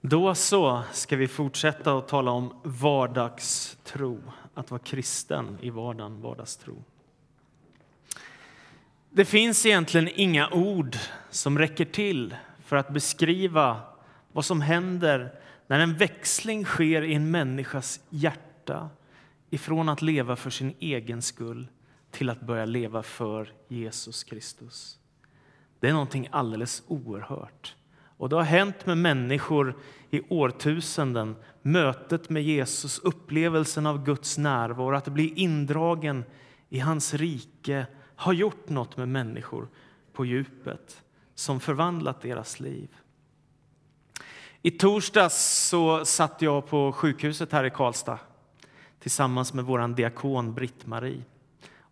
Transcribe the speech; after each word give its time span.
Då 0.00 0.34
så 0.34 0.82
ska 0.92 1.16
vi 1.16 1.28
fortsätta 1.28 1.98
att 1.98 2.08
tala 2.08 2.30
om 2.30 2.54
vardagstro, 2.62 4.20
att 4.54 4.70
vara 4.70 4.80
kristen 4.80 5.58
i 5.60 5.70
vardagen, 5.70 6.20
vardagstro. 6.20 6.84
Det 9.10 9.24
finns 9.24 9.66
egentligen 9.66 10.08
inga 10.14 10.50
ord 10.50 10.96
som 11.30 11.58
räcker 11.58 11.84
till 11.84 12.36
för 12.64 12.76
att 12.76 12.90
beskriva 12.90 13.80
vad 14.32 14.44
som 14.44 14.60
händer 14.60 15.40
när 15.66 15.80
en 15.80 15.96
växling 15.96 16.64
sker 16.64 17.02
i 17.02 17.14
en 17.14 17.30
människas 17.30 18.00
hjärta 18.10 18.90
ifrån 19.50 19.88
att 19.88 20.02
leva 20.02 20.36
för 20.36 20.50
sin 20.50 20.74
egen 20.78 21.22
skull 21.22 21.68
till 22.10 22.30
att 22.30 22.40
börja 22.40 22.64
leva 22.64 23.02
för 23.02 23.52
Jesus 23.68 24.24
Kristus. 24.24 24.98
Det 25.80 25.88
är 25.88 25.92
någonting 25.92 26.28
alldeles 26.30 26.82
oerhört. 26.86 27.74
Och 28.18 28.28
det 28.28 28.36
har 28.36 28.42
hänt 28.42 28.86
med 28.86 28.98
människor 28.98 29.76
i 30.10 30.20
årtusenden. 30.28 31.36
Mötet 31.62 32.30
med 32.30 32.42
Jesus, 32.42 32.98
upplevelsen 32.98 33.86
av 33.86 34.04
Guds 34.04 34.38
närvaro, 34.38 34.96
att 34.96 35.08
bli 35.08 35.32
indragen 35.36 36.24
i 36.68 36.78
hans 36.78 37.14
rike 37.14 37.86
har 38.16 38.32
gjort 38.32 38.68
något 38.68 38.96
med 38.96 39.08
människor 39.08 39.68
på 40.12 40.24
djupet 40.24 41.02
som 41.34 41.60
förvandlat 41.60 42.20
deras 42.20 42.60
liv. 42.60 42.88
I 44.62 44.70
torsdags 44.70 45.68
så 45.68 46.04
satt 46.04 46.42
jag 46.42 46.66
på 46.66 46.92
sjukhuset 46.92 47.52
här 47.52 47.64
i 47.64 47.70
Karlstad 47.70 48.18
tillsammans 49.00 49.54
med 49.54 49.64
vår 49.64 49.88
diakon 49.94 50.54
Britt-Marie. 50.54 51.22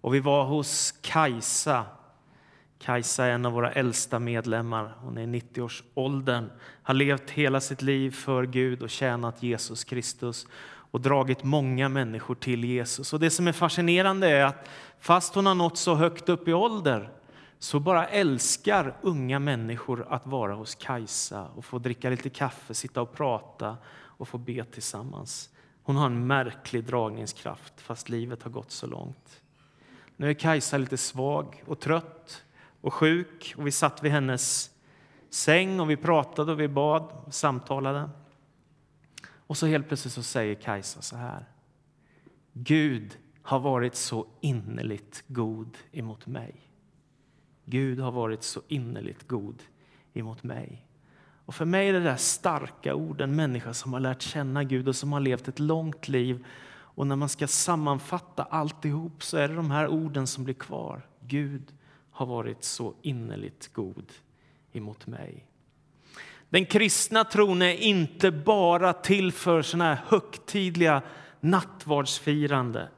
Och 0.01 0.15
vi 0.15 0.21
var 0.21 0.45
hos 0.45 0.93
Kajsa. 0.93 1.85
Kajsa 2.79 3.25
är 3.25 3.31
en 3.31 3.47
av 3.47 3.53
våra 3.53 3.73
äldsta 3.73 4.19
medlemmar. 4.19 4.95
Hon 5.01 5.19
är 5.19 5.23
i 5.23 5.27
90-årsåldern, 5.27 6.51
har 6.83 6.95
levt 6.95 7.31
hela 7.31 7.61
sitt 7.61 7.83
liv 7.83 8.11
för 8.11 8.47
Gud 8.47 8.83
och 8.83 8.91
tjänat 8.91 9.43
Jesus 9.43 9.85
Kristus 9.85 10.47
och 10.91 11.01
dragit 11.01 11.45
många 11.45 11.89
människor 11.89 12.35
till 12.35 12.65
Jesus. 12.65 13.13
Och 13.13 13.21
Det 13.21 13.31
som 13.31 13.49
är 13.49 13.53
fascinerande 13.53 14.29
är 14.29 14.45
att 14.45 14.69
fast 14.99 15.35
hon 15.35 15.47
har 15.47 15.55
nått 15.55 15.79
så 15.79 15.95
högt 15.95 16.29
upp 16.29 16.49
i 16.49 16.53
ålder 16.53 17.11
så 17.59 17.81
bara 17.81 18.07
älskar 18.07 18.97
unga 19.03 19.39
människor 19.39 20.07
att 20.11 20.27
vara 20.27 20.55
hos 20.55 20.75
Kajsa 20.75 21.49
och 21.57 21.65
få 21.65 21.79
dricka 21.79 22.11
lite 22.11 22.31
kaffe, 22.31 22.75
sitta 22.75 23.03
och 23.03 23.15
prata 23.15 23.77
och 23.93 24.29
få 24.29 24.39
be 24.39 24.65
tillsammans. 24.65 25.51
Hon 25.83 25.97
har 25.97 26.07
en 26.07 26.27
märklig 26.27 26.85
dragningskraft 26.85 27.81
fast 27.81 28.09
livet 28.09 28.43
har 28.43 28.51
gått 28.51 28.71
så 28.71 28.87
långt. 28.87 29.43
Nu 30.17 30.31
är 30.31 30.35
Kajsa 30.35 30.79
lite 30.79 30.97
svag 30.97 31.63
och 31.67 31.81
trött 31.81 32.43
och 32.81 32.95
sjuk 32.95 33.55
och 33.57 33.67
vi 33.67 33.71
satt 33.71 34.03
vid 34.03 34.13
hennes 34.13 34.71
säng 35.31 35.81
och 35.81 35.91
vi 35.91 35.97
pratade 35.97 36.53
och 36.53 36.61
vi 36.61 36.69
bad 36.69 37.13
och 37.27 37.35
samtalade. 37.35 38.11
Och 39.47 39.57
så 39.57 39.67
helt 39.67 39.89
plötsligt 39.89 40.15
så 40.15 40.23
säger 40.23 40.55
Kajsa 40.55 41.03
så 41.03 41.17
här. 41.17 41.45
Gud 42.53 43.19
har 43.43 43.59
varit 43.59 43.95
så 43.95 44.27
innerligt 44.41 45.25
god 45.27 45.79
emot 45.93 46.27
mig. 46.27 46.55
Gud 47.65 48.01
har 48.01 48.13
varit 48.13 48.43
så 48.43 48.61
innerligt 48.69 49.29
god 49.29 49.63
emot 50.15 50.43
mig. 50.43 50.87
Och 51.47 51.55
för 51.55 51.65
mig 51.65 51.89
är 51.89 51.93
det 51.93 52.01
där 52.01 52.17
starka 52.17 52.95
ord, 52.95 53.21
en 53.21 53.37
människa 53.37 53.75
som 53.75 53.93
har 53.93 54.01
lärt 54.01 54.23
känna 54.23 54.65
Gud 54.65 54.89
och 54.89 54.97
som 54.97 55.13
har 55.13 55.21
levt 55.21 55.49
ett 55.49 55.59
långt 55.59 56.09
liv. 56.09 56.45
Och 56.69 57.07
när 57.07 57.17
man 57.17 57.29
ska 57.29 57.47
sammanfatta 57.47 58.43
alltihop 58.43 59.23
så 59.23 59.37
är 59.37 59.49
det 59.49 59.55
de 59.55 59.71
här 59.71 59.89
orden 59.89 60.27
som 60.27 60.45
blir 60.45 60.55
kvar. 60.55 61.07
Gud 61.21 61.73
har 62.17 62.27
varit 62.27 62.65
så 62.65 62.95
innerligt 63.03 63.73
god 63.73 64.13
emot 64.73 65.07
mig. 65.07 65.47
Den 66.49 66.67
kristna 66.67 67.25
tron 67.25 67.63
är 67.63 67.75
inte 67.75 68.31
bara 68.31 68.93
till 68.93 69.33
för 69.33 69.63
såna 69.63 69.85
här 69.85 70.05
högtidliga 70.07 71.03
nattvardsfirande 71.41 72.89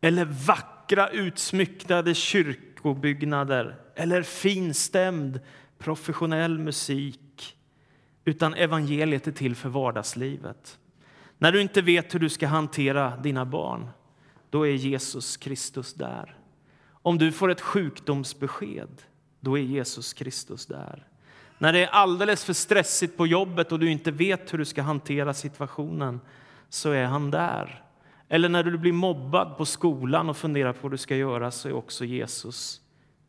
eller 0.00 0.24
vackra 0.24 1.08
utsmyckade 1.08 2.14
kyrkobyggnader 2.14 3.80
eller 3.94 4.22
finstämd 4.22 5.40
professionell 5.78 6.58
musik 6.58 7.56
utan 8.24 8.54
evangeliet 8.54 9.26
är 9.26 9.32
till 9.32 9.56
för 9.56 9.68
vardagslivet. 9.68 10.78
När 11.38 11.52
du 11.52 11.62
inte 11.62 11.82
vet 11.82 12.14
hur 12.14 12.18
du 12.18 12.28
ska 12.28 12.46
hantera 12.46 13.16
dina 13.16 13.44
barn, 13.44 13.88
då 14.50 14.66
är 14.66 14.72
Jesus 14.72 15.36
Kristus 15.36 15.94
där. 15.94 16.39
Om 17.02 17.18
du 17.18 17.32
får 17.32 17.50
ett 17.50 17.60
sjukdomsbesked, 17.60 19.02
då 19.40 19.58
är 19.58 19.62
Jesus 19.62 20.12
Kristus 20.12 20.66
där. 20.66 21.06
När 21.58 21.72
det 21.72 21.84
är 21.84 21.88
alldeles 21.88 22.44
för 22.44 22.52
stressigt 22.52 23.16
på 23.16 23.26
jobbet 23.26 23.72
och 23.72 23.78
du 23.78 23.90
inte 23.90 24.10
vet 24.10 24.52
hur 24.52 24.58
du 24.58 24.64
ska 24.64 24.82
hantera 24.82 25.34
situationen, 25.34 26.20
så 26.68 26.90
är 26.90 27.04
han 27.04 27.30
där. 27.30 27.84
Eller 28.28 28.48
när 28.48 28.64
du 28.64 28.78
blir 28.78 28.92
mobbad 28.92 29.56
på 29.56 29.64
skolan 29.64 30.28
och 30.28 30.36
funderar 30.36 30.72
på 30.72 30.78
vad 30.82 30.90
du 30.90 30.98
ska 30.98 31.16
göra, 31.16 31.50
så 31.50 31.68
är 31.68 31.72
också 31.72 32.04
Jesus 32.04 32.80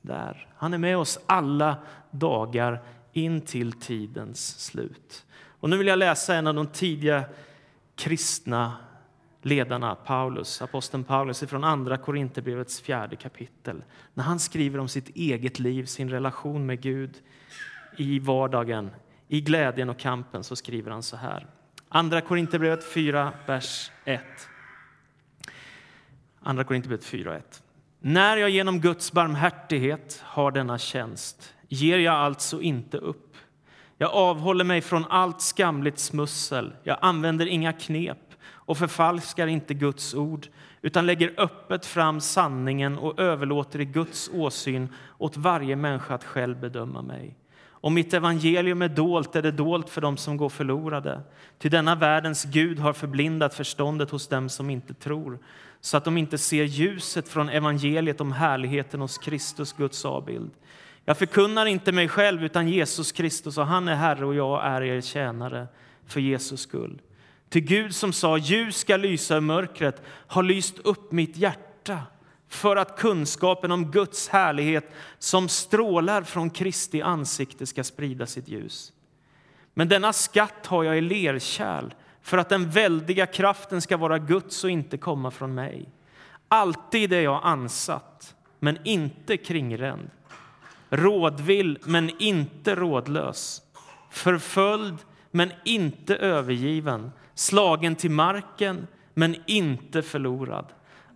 där. 0.02 0.48
Han 0.58 0.74
är 0.74 0.78
med 0.78 0.98
oss 0.98 1.20
alla 1.26 1.78
dagar 2.12 2.82
in 3.14 3.42
till 3.42 3.74
tidens 3.74 4.60
slut. 4.60 5.26
Och 5.60 5.70
nu 5.70 5.78
vill 5.78 5.88
jag 5.88 6.00
läsa 6.00 6.36
en 6.36 6.48
av 6.48 6.56
de 6.56 6.68
tidiga 6.68 7.24
kristna 7.96 8.78
ledarna, 9.42 9.96
Paulus, 9.96 10.62
aposteln 10.62 11.04
Paulus 11.04 11.40
från 11.40 11.64
Andra 11.64 11.98
Korinthierbrevets 11.98 12.82
fjärde 12.82 13.16
kapitel. 13.16 13.84
När 14.14 14.24
han 14.24 14.40
skriver 14.40 14.80
om 14.80 14.88
sitt 14.88 15.10
eget 15.10 15.60
liv, 15.60 15.86
sin 15.86 16.10
relation 16.10 16.66
med 16.66 16.82
Gud 16.82 17.22
i 17.98 18.20
vardagen, 18.20 18.90
i 19.28 19.42
glädjen 19.42 19.90
och 19.90 20.00
kampen, 20.00 20.44
så 20.44 20.56
skriver 20.56 20.92
han 20.92 21.04
så 21.04 21.18
här. 21.18 21.48
Andra 21.90 22.22
Korinthierbrevet 22.22 22.84
4, 22.94 23.34
vers 23.46 23.92
1. 24.06 24.22
Andra 26.40 26.64
Korinthierbrevet 26.64 27.06
4, 27.06 27.38
1. 27.38 27.64
När 28.00 28.38
jag 28.38 28.50
genom 28.50 28.80
Guds 28.80 29.12
barmhärtighet 29.12 30.22
har 30.26 30.52
denna 30.52 30.78
tjänst 30.78 31.54
ger 31.68 32.00
jag 32.00 32.16
alltså 32.16 32.62
inte 32.62 32.98
upp. 32.98 33.38
Jag 33.98 34.12
avhåller 34.12 34.64
mig 34.64 34.82
från 34.82 35.06
allt 35.06 35.42
skamligt 35.42 36.00
smussel. 36.00 36.74
Jag 36.84 36.98
använder 37.02 37.46
inga 37.46 37.74
knep 37.74 38.31
och 38.46 38.78
förfalskar 38.78 39.48
inte 39.48 39.74
Guds 39.74 40.14
ord 40.14 40.48
utan 40.82 41.06
lägger 41.06 41.34
öppet 41.38 41.86
fram 41.86 42.22
sanningen 42.22 42.98
och 42.98 43.20
överlåter 43.20 43.82
i 43.82 43.86
Guds 43.86 44.30
åsyn 44.34 44.90
åt 45.18 45.38
varje 45.38 45.76
människa 45.76 46.16
att 46.16 46.24
själv 46.24 46.60
bedöma 46.60 47.02
mig. 47.02 47.36
Om 47.70 47.94
mitt 47.94 48.14
evangelium 48.14 48.82
är 48.82 48.90
dolt 48.90 49.36
är 49.36 49.42
det 49.42 49.52
dolt 49.52 49.90
för 49.90 50.02
dem 50.02 50.18
som 50.18 50.38
går 50.38 50.50
förlorade. 50.50 51.22
Ty 51.60 51.70
denna 51.70 51.96
världens 51.96 52.44
Gud 52.44 52.80
har 52.80 52.94
förblindat 52.94 53.54
förståndet 53.54 54.10
hos 54.10 54.28
dem 54.28 54.50
som 54.50 54.70
inte 54.70 54.94
tror 54.94 55.40
så 55.82 55.98
att 55.98 56.06
de 56.06 56.18
inte 56.18 56.38
ser 56.38 56.64
ljuset 56.64 57.30
från 57.30 57.50
evangeliet 57.50 58.22
om 58.22 58.32
härligheten 58.32 59.02
hos 59.02 59.18
Kristus, 59.18 59.74
Guds 59.74 60.06
avbild. 60.06 60.52
Jag 61.06 61.18
förkunnar 61.18 61.66
inte 61.66 61.92
mig 61.92 62.08
själv, 62.08 62.44
utan 62.44 62.68
Jesus 62.68 63.12
Kristus, 63.12 63.58
och 63.58 63.68
han 63.68 63.88
är 63.88 63.96
Herre 63.96 64.26
och 64.26 64.36
jag 64.36 64.66
är 64.66 64.82
er 64.82 65.02
tjänare 65.02 65.68
för 66.06 66.20
Jesus 66.20 66.62
skull. 66.62 67.02
Till 67.52 67.62
Gud 67.62 67.96
som 67.96 68.14
sa 68.14 68.38
ljus 68.38 68.78
ska 68.78 68.98
lysa 68.98 69.38
i 69.38 69.42
mörkret 69.42 70.02
har 70.08 70.44
lyst 70.44 70.80
upp 70.80 71.12
mitt 71.12 71.38
hjärta 71.38 72.00
för 72.48 72.76
att 72.76 72.98
kunskapen 72.98 73.72
om 73.72 73.92
Guds 73.92 74.30
härlighet 74.30 74.92
som 75.20 75.50
strålar 75.50 76.22
från 76.22 76.50
Kristi 76.50 77.02
ansikte 77.02 77.66
ska 77.66 77.84
sprida 77.84 78.26
sitt 78.26 78.48
ljus. 78.48 78.94
Men 79.74 79.90
denna 79.90 80.14
skatt 80.14 80.68
har 80.68 80.84
jag 80.84 80.98
i 80.98 81.02
lerkärl 81.02 81.94
för 82.22 82.38
att 82.38 82.50
den 82.50 82.70
väldiga 82.70 83.26
kraften 83.26 83.82
ska 83.82 83.98
vara 83.98 84.20
Guds 84.20 84.64
och 84.64 84.70
inte 84.70 84.98
komma 84.98 85.32
från 85.32 85.54
mig. 85.54 85.90
Alltid 86.48 87.14
är 87.14 87.22
jag 87.22 87.42
ansatt, 87.44 88.36
men 88.60 88.78
inte 88.84 89.38
kringränd 89.38 90.10
rådvill, 90.90 91.80
men 91.86 92.12
inte 92.22 92.76
rådlös 92.76 93.62
förföljd, 94.10 94.98
men 95.32 95.52
inte 95.66 96.16
övergiven 96.16 97.12
slagen 97.36 97.96
till 97.96 98.12
marken, 98.12 98.88
men 99.14 99.36
inte 99.46 100.02
förlorad. 100.02 100.66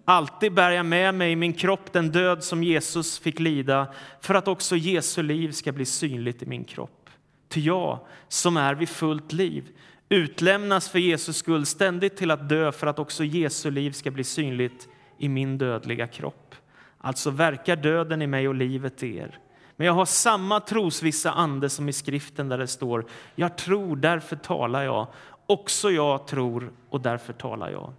Alltid 0.05 0.53
bär 0.53 0.71
jag 0.71 0.85
med 0.85 1.15
mig 1.15 1.31
i 1.31 1.35
min 1.35 1.53
kropp 1.53 1.93
den 1.93 2.11
död 2.11 2.43
som 2.43 2.63
Jesus 2.63 3.19
fick 3.19 3.39
lida 3.39 3.87
för 4.21 4.35
att 4.35 4.47
också 4.47 4.75
Jesu 4.75 5.23
liv 5.23 5.51
ska 5.51 5.71
bli 5.71 5.85
synligt 5.85 6.43
i 6.43 6.45
min 6.45 6.63
kropp. 6.63 7.09
Ty 7.49 7.61
jag, 7.61 7.99
som 8.27 8.57
är 8.57 8.75
vid 8.75 8.89
fullt 8.89 9.33
liv, 9.33 9.63
utlämnas 10.09 10.89
för 10.89 10.99
Jesus 10.99 11.37
skull 11.37 11.65
ständigt 11.65 12.17
till 12.17 12.31
att 12.31 12.49
dö 12.49 12.71
för 12.71 12.87
att 12.87 12.99
också 12.99 13.23
Jesu 13.23 13.71
liv 13.71 13.91
ska 13.91 14.11
bli 14.11 14.23
synligt 14.23 14.87
i 15.17 15.29
min 15.29 15.57
dödliga 15.57 16.07
kropp. 16.07 16.55
Alltså 16.97 17.29
verkar 17.29 17.75
döden 17.75 18.21
i 18.21 18.27
mig 18.27 18.47
och 18.47 18.55
livet 18.55 19.03
i 19.03 19.17
er. 19.17 19.39
Men 19.75 19.87
jag 19.87 19.93
har 19.93 20.05
samma 20.05 20.59
trosvissa 20.59 21.31
ande 21.31 21.69
som 21.69 21.89
i 21.89 21.93
skriften 21.93 22.49
där 22.49 22.57
det 22.57 22.67
står 22.67 23.05
Jag 23.35 23.57
tror, 23.57 23.95
därför 23.95 24.35
talar 24.35 24.83
jag. 24.83 25.07
Också 25.47 25.91
jag 25.91 26.27
tror 26.27 26.71
och 26.89 27.01
därför 27.01 27.33
talar 27.33 27.69
jag. 27.69 27.93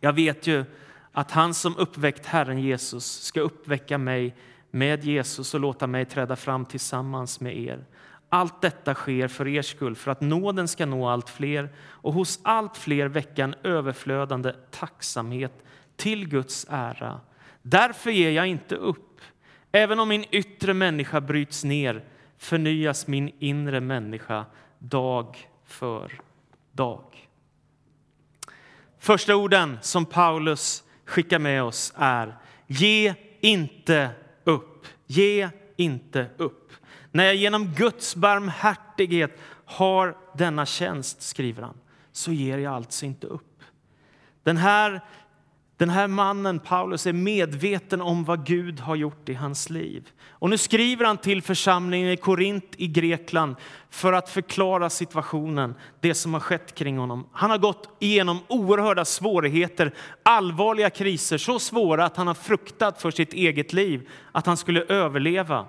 Jag 0.00 0.12
vet 0.12 0.46
ju 0.46 0.64
att 1.12 1.30
han 1.30 1.54
som 1.54 1.76
uppväckt 1.76 2.26
Herren 2.26 2.58
Jesus 2.58 3.22
ska 3.22 3.40
uppväcka 3.40 3.98
mig 3.98 4.34
med 4.70 5.04
Jesus 5.04 5.54
och 5.54 5.60
låta 5.60 5.86
mig 5.86 6.04
träda 6.04 6.36
fram 6.36 6.64
tillsammans 6.64 7.40
med 7.40 7.58
er. 7.58 7.84
Allt 8.28 8.60
detta 8.60 8.94
sker 8.94 9.28
för 9.28 9.48
er 9.48 9.62
skull, 9.62 9.96
för 9.96 10.10
att 10.10 10.20
nåden 10.20 10.68
ska 10.68 10.86
nå 10.86 11.08
allt 11.08 11.30
fler 11.30 11.68
och 11.78 12.12
hos 12.12 12.40
allt 12.42 12.76
fler 12.76 13.08
väcka 13.08 13.44
en 13.44 13.54
överflödande 13.62 14.52
tacksamhet 14.70 15.52
till 15.96 16.28
Guds 16.28 16.66
ära. 16.70 17.20
Därför 17.62 18.10
ger 18.10 18.30
jag 18.30 18.46
inte 18.46 18.74
upp. 18.74 19.20
Även 19.72 20.00
om 20.00 20.08
min 20.08 20.24
yttre 20.30 20.74
människa 20.74 21.20
bryts 21.20 21.64
ner 21.64 22.04
förnyas 22.38 23.06
min 23.06 23.32
inre 23.38 23.80
människa 23.80 24.44
dag 24.78 25.48
för 25.64 26.20
dag. 26.78 27.28
Första 28.98 29.36
orden 29.36 29.78
som 29.82 30.06
Paulus 30.06 30.84
skickar 31.04 31.38
med 31.38 31.62
oss 31.62 31.92
är 31.96 32.36
Ge 32.66 33.14
inte 33.40 34.10
upp. 34.44 34.86
Ge 35.06 35.48
inte 35.76 36.30
upp. 36.36 36.72
När 37.12 37.24
jag 37.24 37.34
genom 37.34 37.74
Guds 37.74 38.16
barmhärtighet 38.16 39.38
har 39.64 40.16
denna 40.34 40.66
tjänst, 40.66 41.22
skriver 41.22 41.62
han, 41.62 41.76
så 42.12 42.32
ger 42.32 42.58
jag 42.58 42.74
alltså 42.74 43.06
inte 43.06 43.26
upp. 43.26 43.62
Den 44.42 44.56
här 44.56 45.04
den 45.78 45.90
här 45.90 46.08
mannen, 46.08 46.58
Paulus, 46.58 47.06
är 47.06 47.12
medveten 47.12 48.00
om 48.00 48.24
vad 48.24 48.46
Gud 48.46 48.80
har 48.80 48.96
gjort 48.96 49.28
i 49.28 49.34
hans 49.34 49.70
liv. 49.70 50.08
Och 50.28 50.50
nu 50.50 50.58
skriver 50.58 51.04
han 51.04 51.16
till 51.16 51.42
församlingen 51.42 52.10
i 52.10 52.16
Korint 52.16 52.74
i 52.76 52.86
Grekland 52.86 53.56
för 53.90 54.12
att 54.12 54.28
förklara 54.28 54.90
situationen, 54.90 55.74
det 56.00 56.14
som 56.14 56.34
har 56.34 56.40
skett 56.40 56.74
kring 56.74 56.98
honom. 56.98 57.28
Han 57.32 57.50
har 57.50 57.58
gått 57.58 57.96
igenom 57.98 58.38
oerhörda 58.48 59.04
svårigheter, 59.04 59.94
allvarliga 60.22 60.90
kriser, 60.90 61.38
så 61.38 61.58
svåra 61.58 62.04
att 62.04 62.16
han 62.16 62.26
har 62.26 62.34
fruktat 62.34 63.02
för 63.02 63.10
sitt 63.10 63.32
eget 63.32 63.72
liv, 63.72 64.08
att 64.32 64.46
han 64.46 64.56
skulle 64.56 64.82
överleva. 64.82 65.66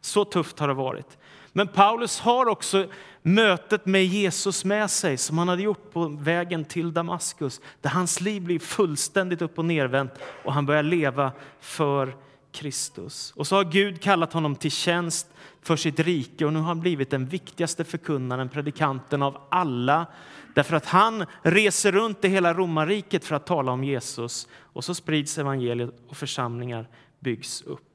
Så 0.00 0.24
tufft 0.24 0.58
har 0.58 0.68
det 0.68 0.74
varit. 0.74 1.18
Men 1.52 1.68
Paulus 1.68 2.20
har 2.20 2.46
också 2.46 2.86
mötet 3.22 3.86
med 3.86 4.04
Jesus 4.04 4.64
med 4.64 4.90
sig 4.90 5.16
som 5.16 5.38
han 5.38 5.48
hade 5.48 5.62
gjort 5.62 5.92
på 5.92 6.08
vägen 6.08 6.64
till 6.64 6.92
Damaskus 6.92 7.60
där 7.80 7.90
hans 7.90 8.20
liv 8.20 8.42
blir 8.42 8.58
fullständigt 8.58 9.42
upp 9.42 9.58
och 9.58 9.64
nervänt 9.64 10.12
och 10.44 10.52
han 10.52 10.66
börjar 10.66 10.82
leva 10.82 11.32
för 11.60 12.16
Kristus. 12.52 13.32
Och 13.36 13.46
så 13.46 13.56
har 13.56 13.64
Gud 13.64 14.02
kallat 14.02 14.32
honom 14.32 14.56
till 14.56 14.70
tjänst 14.70 15.26
för 15.62 15.76
sitt 15.76 16.00
rike 16.00 16.46
och 16.46 16.52
nu 16.52 16.58
har 16.58 16.66
han 16.66 16.80
blivit 16.80 17.10
den 17.10 17.26
viktigaste 17.26 17.84
förkunnaren, 17.84 18.48
predikanten 18.48 19.22
av 19.22 19.36
alla. 19.48 20.06
Därför 20.54 20.76
att 20.76 20.86
han 20.86 21.24
reser 21.42 21.92
runt 21.92 22.24
i 22.24 22.28
hela 22.28 22.54
romarriket 22.54 23.24
för 23.24 23.36
att 23.36 23.46
tala 23.46 23.72
om 23.72 23.84
Jesus 23.84 24.48
och 24.52 24.84
så 24.84 24.94
sprids 24.94 25.38
evangeliet 25.38 25.90
och 26.08 26.16
församlingar 26.16 26.88
byggs 27.20 27.62
upp. 27.62 27.89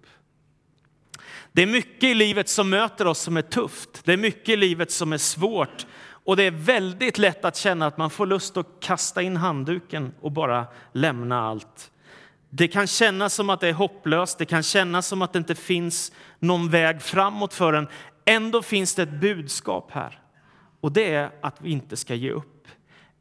Det 1.56 1.62
är 1.62 1.68
mycket 1.68 2.04
i 2.04 2.14
livet 2.14 2.50
som 2.50 2.70
möter 2.70 3.08
oss 3.08 3.20
som 3.20 3.38
är 3.38 3.42
tufft. 3.42 4.02
Det 4.06 4.14
är 4.14 4.18
mycket 4.18 4.50
i 4.50 4.56
livet 4.56 4.92
som 4.92 5.14
är 5.14 5.18
svårt. 5.18 5.86
Och 6.08 6.38
det 6.38 6.44
är 6.44 6.52
väldigt 6.52 7.18
lätt 7.18 7.46
att 7.46 7.56
känna 7.56 7.88
att 7.88 7.98
man 7.98 8.10
får 8.10 8.26
lust 8.26 8.58
att 8.58 8.68
kasta 8.80 9.22
in 9.22 9.38
handduken 9.38 10.14
och 10.22 10.32
bara 10.32 10.66
lämna 10.92 11.42
allt. 11.42 11.92
Det 12.50 12.68
kan 12.68 12.88
kännas 12.88 13.34
som 13.34 13.50
att 13.50 13.60
det 13.60 13.68
är 13.68 13.74
hopplöst, 13.74 14.38
det 14.38 14.46
kan 14.46 14.64
kännas 14.64 15.08
som 15.08 15.22
att 15.22 15.34
det 15.34 15.40
inte 15.40 15.56
finns 15.56 16.12
någon 16.40 16.70
väg 16.70 17.02
framåt 17.02 17.54
för 17.54 17.74
en. 17.74 17.88
Ändå 18.26 18.62
finns 18.62 18.96
det 18.96 19.04
ett 19.04 19.22
budskap 19.22 19.92
här. 19.92 20.20
Och 20.82 20.92
det 20.92 21.14
är 21.14 21.32
att 21.42 21.62
vi 21.62 21.72
inte 21.72 21.98
ska 21.98 22.16
ge 22.16 22.32
upp. 22.32 22.68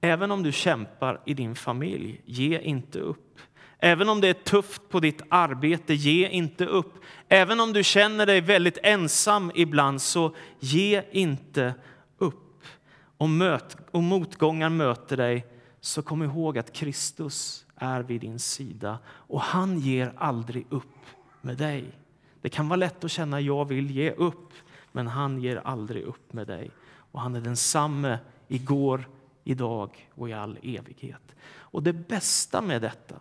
Även 0.00 0.30
om 0.30 0.42
du 0.42 0.52
kämpar 0.52 1.20
i 1.26 1.34
din 1.34 1.54
familj, 1.54 2.20
ge 2.24 2.60
inte 2.60 2.98
upp. 2.98 3.38
Även 3.84 4.08
om 4.08 4.20
det 4.20 4.28
är 4.28 4.34
tufft 4.34 4.88
på 4.88 5.00
ditt 5.00 5.22
arbete, 5.28 5.94
ge 5.94 6.28
inte 6.28 6.66
upp. 6.66 6.94
Även 7.28 7.60
om 7.60 7.72
du 7.72 7.84
känner 7.84 8.26
dig 8.26 8.40
väldigt 8.40 8.78
ensam 8.82 9.52
ibland, 9.54 10.02
så 10.02 10.34
ge 10.60 11.02
inte 11.10 11.74
upp. 12.18 12.62
Om, 13.16 13.38
möt, 13.38 13.76
om 13.90 14.04
motgångar 14.04 14.68
möter 14.68 15.16
dig, 15.16 15.46
så 15.80 16.02
kom 16.02 16.22
ihåg 16.22 16.58
att 16.58 16.72
Kristus 16.72 17.66
är 17.76 18.00
vid 18.02 18.20
din 18.20 18.38
sida 18.38 18.98
och 19.06 19.40
han 19.40 19.78
ger 19.78 20.12
aldrig 20.16 20.66
upp 20.70 21.06
med 21.40 21.56
dig. 21.56 21.84
Det 22.40 22.48
kan 22.48 22.68
vara 22.68 22.76
lätt 22.76 23.04
att 23.04 23.10
känna 23.10 23.40
jag 23.40 23.64
vill 23.64 23.90
ge 23.90 24.10
upp, 24.10 24.52
men 24.92 25.06
han 25.06 25.40
ger 25.40 25.56
aldrig 25.64 26.04
upp 26.04 26.32
med 26.32 26.46
dig. 26.46 26.70
Och 26.96 27.20
han 27.20 27.36
är 27.36 27.40
densamme 27.40 28.18
igår, 28.48 29.08
idag 29.44 30.08
och 30.14 30.28
i 30.28 30.32
all 30.32 30.58
evighet. 30.62 31.34
Och 31.46 31.82
det 31.82 31.92
bästa 31.92 32.60
med 32.60 32.82
detta 32.82 33.16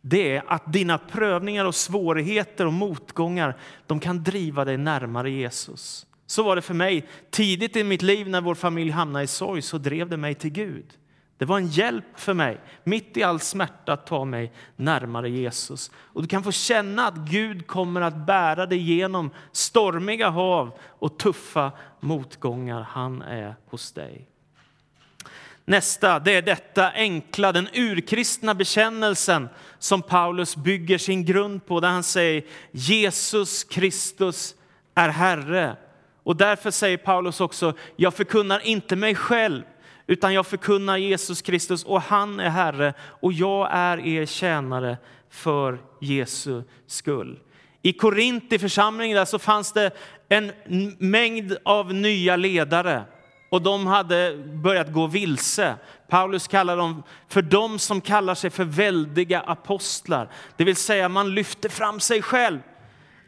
det 0.00 0.36
är 0.36 0.42
att 0.46 0.72
dina 0.72 0.98
prövningar 0.98 1.64
och 1.64 1.74
svårigheter 1.74 2.66
och 2.66 2.72
motgångar 2.72 3.56
de 3.86 4.00
kan 4.00 4.22
driva 4.22 4.64
dig 4.64 4.76
närmare 4.76 5.30
Jesus. 5.30 6.06
Så 6.26 6.42
var 6.42 6.56
det 6.56 6.62
för 6.62 6.74
mig. 6.74 7.08
Tidigt 7.30 7.76
i 7.76 7.84
mitt 7.84 8.02
liv 8.02 8.28
när 8.28 8.40
vår 8.40 8.54
familj 8.54 8.90
hamnade 8.90 9.24
i 9.24 9.26
sorg 9.26 9.62
så 9.62 9.78
drev 9.78 10.08
det 10.08 10.16
mig 10.16 10.34
till 10.34 10.50
Gud. 10.50 10.86
Det 11.38 11.44
var 11.44 11.58
en 11.58 11.68
hjälp 11.68 12.04
för 12.14 12.34
mig, 12.34 12.60
mitt 12.84 13.16
i 13.16 13.22
all 13.22 13.40
smärta, 13.40 13.92
att 13.92 14.06
ta 14.06 14.24
mig 14.24 14.52
närmare 14.76 15.30
Jesus. 15.30 15.90
Och 15.96 16.22
Du 16.22 16.28
kan 16.28 16.42
få 16.42 16.52
känna 16.52 17.06
att 17.06 17.16
Gud 17.16 17.66
kommer 17.66 18.00
att 18.00 18.26
bära 18.26 18.66
dig 18.66 18.78
genom 18.78 19.30
stormiga 19.52 20.28
hav 20.28 20.78
och 20.82 21.18
tuffa 21.18 21.72
motgångar. 22.00 22.82
Han 22.82 23.22
är 23.22 23.54
hos 23.66 23.92
dig. 23.92 24.28
Nästa 25.64 26.18
det 26.18 26.32
är 26.32 26.42
detta 26.42 26.90
enkla, 26.90 27.52
den 27.52 27.68
urkristna 27.74 28.54
bekännelsen 28.54 29.48
som 29.78 30.02
Paulus 30.02 30.56
bygger 30.56 30.98
sin 30.98 31.24
grund 31.24 31.66
på, 31.66 31.80
där 31.80 31.88
han 31.88 32.02
säger 32.02 32.44
Jesus 32.70 33.64
Kristus 33.64 34.54
är 34.94 35.08
Herre. 35.08 35.76
Och 36.22 36.36
därför 36.36 36.70
säger 36.70 36.96
Paulus 36.96 37.40
också, 37.40 37.74
jag 37.96 38.14
förkunnar 38.14 38.66
inte 38.66 38.96
mig 38.96 39.14
själv, 39.14 39.62
utan 40.06 40.34
jag 40.34 40.46
förkunnar 40.46 40.96
Jesus 40.96 41.42
Kristus 41.42 41.84
och 41.84 42.02
han 42.02 42.40
är 42.40 42.50
Herre 42.50 42.94
och 43.00 43.32
jag 43.32 43.68
är 43.72 44.06
er 44.06 44.26
tjänare 44.26 44.98
för 45.30 45.78
Jesu 46.00 46.62
skull. 46.86 47.38
I 47.82 47.92
Korint, 47.92 48.52
i 48.52 48.58
församlingen 48.58 49.16
där, 49.16 49.24
så 49.24 49.38
fanns 49.38 49.72
det 49.72 49.90
en 50.28 50.52
mängd 50.98 51.56
av 51.62 51.94
nya 51.94 52.36
ledare 52.36 53.04
och 53.50 53.62
de 53.62 53.86
hade 53.86 54.36
börjat 54.36 54.92
gå 54.92 55.06
vilse. 55.06 55.76
Paulus 56.08 56.48
kallar 56.48 56.76
dem 56.76 57.02
för 57.28 57.42
de 57.42 57.78
som 57.78 58.00
kallar 58.00 58.34
sig 58.34 58.50
för 58.50 58.64
väldiga 58.64 59.40
apostlar. 59.40 60.28
Det 60.56 60.64
vill 60.64 60.76
säga 60.76 61.08
man 61.08 61.34
lyfter 61.34 61.68
fram 61.68 62.00
sig 62.00 62.22
själv. 62.22 62.58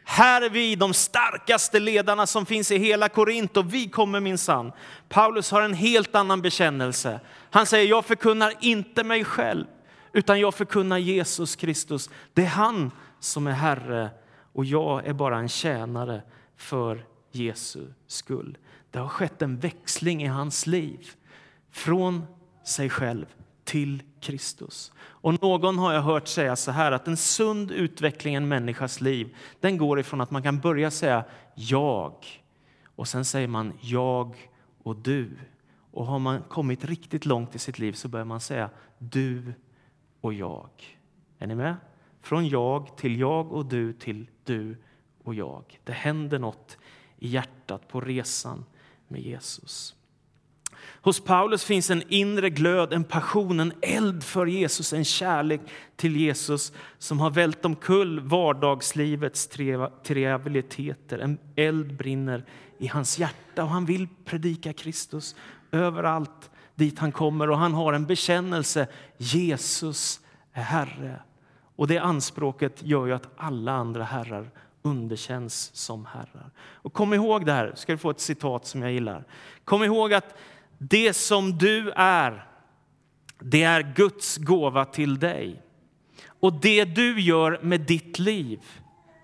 Här 0.05 0.41
är 0.41 0.49
vi 0.49 0.75
de 0.75 0.93
starkaste 0.93 1.79
ledarna 1.79 2.27
som 2.27 2.45
finns 2.45 2.71
i 2.71 2.77
hela 2.77 3.09
Korint 3.09 3.57
och 3.57 3.73
vi 3.73 3.89
kommer 3.89 4.19
minsann. 4.19 4.71
Paulus 5.09 5.51
har 5.51 5.61
en 5.61 5.73
helt 5.73 6.15
annan 6.15 6.41
bekännelse. 6.41 7.19
Han 7.49 7.65
säger, 7.65 7.89
jag 7.89 8.05
förkunnar 8.05 8.53
inte 8.59 9.03
mig 9.03 9.23
själv, 9.23 9.65
utan 10.13 10.39
jag 10.39 10.53
förkunnar 10.53 10.97
Jesus 10.97 11.55
Kristus. 11.55 12.09
Det 12.33 12.41
är 12.41 12.47
han 12.47 12.91
som 13.19 13.47
är 13.47 13.51
Herre 13.51 14.09
och 14.53 14.65
jag 14.65 15.07
är 15.07 15.13
bara 15.13 15.37
en 15.37 15.49
tjänare 15.49 16.21
för 16.57 17.05
Jesu 17.31 17.87
skull. 18.07 18.57
Det 18.93 18.99
har 18.99 19.07
skett 19.07 19.41
en 19.41 19.57
växling 19.57 20.23
i 20.23 20.27
hans 20.27 20.67
liv 20.67 21.09
från 21.71 22.25
sig 22.65 22.89
själv 22.89 23.25
till 23.63 24.03
Kristus. 24.19 24.91
Och 24.99 25.41
någon 25.41 25.77
har 25.77 25.93
jag 25.93 26.01
hört 26.01 26.27
säga 26.27 26.55
så 26.55 26.71
här 26.71 26.91
att 26.91 27.07
en 27.07 27.17
sund 27.17 27.71
utveckling 27.71 28.33
i 28.33 28.37
en 28.37 28.47
människas 28.47 29.01
liv 29.01 29.35
den 29.59 29.77
går 29.77 29.99
ifrån 29.99 30.21
att 30.21 30.31
man 30.31 30.43
kan 30.43 30.59
börja 30.59 30.91
säga 30.91 31.25
jag 31.55 32.13
och 32.95 33.07
sen 33.07 33.25
säger 33.25 33.47
man 33.47 33.73
jag 33.81 34.51
och 34.83 34.95
du. 34.95 35.37
Och 35.91 36.05
har 36.05 36.19
man 36.19 36.41
kommit 36.41 36.85
riktigt 36.85 37.25
långt 37.25 37.55
i 37.55 37.59
sitt 37.59 37.79
liv 37.79 37.93
så 37.93 38.07
börjar 38.07 38.25
man 38.25 38.41
säga 38.41 38.69
du 38.97 39.53
och 40.21 40.33
jag. 40.33 40.69
Är 41.39 41.47
ni 41.47 41.55
med? 41.55 41.75
Från 42.21 42.47
jag 42.47 42.97
till 42.97 43.19
jag 43.19 43.51
och 43.51 43.65
du 43.65 43.93
till 43.93 44.29
du 44.43 44.77
och 45.23 45.35
jag. 45.35 45.79
Det 45.83 45.93
händer 45.93 46.39
något 46.39 46.77
i 47.17 47.27
hjärtat 47.27 47.87
på 47.87 48.01
resan 48.01 48.65
med 49.13 49.21
Jesus. 49.21 49.95
Hos 51.01 51.19
Paulus 51.19 51.63
finns 51.63 51.89
en 51.89 52.03
inre 52.07 52.49
glöd, 52.49 52.93
en 52.93 53.03
passion, 53.03 53.59
en 53.59 53.73
eld 53.81 54.23
för 54.23 54.45
Jesus, 54.45 54.93
en 54.93 55.05
kärlek 55.05 55.61
till 55.95 56.15
Jesus 56.15 56.73
som 56.97 57.19
har 57.19 57.29
vält 57.29 57.65
omkull 57.65 58.19
vardagslivets 58.19 59.47
trivialiteter. 60.03 61.19
En 61.19 61.37
eld 61.55 61.97
brinner 61.97 62.45
i 62.79 62.87
hans 62.87 63.19
hjärta 63.19 63.63
och 63.63 63.69
han 63.69 63.85
vill 63.85 64.07
predika 64.25 64.73
Kristus 64.73 65.35
överallt 65.71 66.51
dit 66.75 66.99
han 66.99 67.11
kommer 67.11 67.49
och 67.49 67.57
han 67.57 67.73
har 67.73 67.93
en 67.93 68.05
bekännelse. 68.05 68.87
Jesus 69.17 70.19
är 70.53 70.63
Herre. 70.63 71.21
Och 71.75 71.87
det 71.87 71.97
anspråket 71.97 72.83
gör 72.83 73.05
ju 73.05 73.13
att 73.13 73.29
alla 73.37 73.71
andra 73.71 74.03
herrar 74.03 74.51
underkänns 74.83 75.75
som 75.75 76.05
herrar. 76.05 76.51
Och 76.59 76.93
kom 76.93 77.13
ihåg 77.13 77.45
det 77.45 77.51
här, 77.51 77.73
ska 77.75 77.91
du 77.91 77.97
få 77.97 78.09
ett 78.09 78.19
citat 78.19 78.65
som 78.65 78.81
jag 78.81 78.91
gillar. 78.91 79.25
Kom 79.63 79.83
ihåg 79.83 80.13
att 80.13 80.37
det 80.77 81.13
som 81.13 81.57
du 81.57 81.91
är, 81.95 82.47
det 83.39 83.63
är 83.63 83.93
Guds 83.95 84.37
gåva 84.37 84.85
till 84.85 85.19
dig. 85.19 85.61
Och 86.27 86.53
det 86.53 86.85
du 86.85 87.21
gör 87.21 87.59
med 87.61 87.81
ditt 87.81 88.19
liv, 88.19 88.59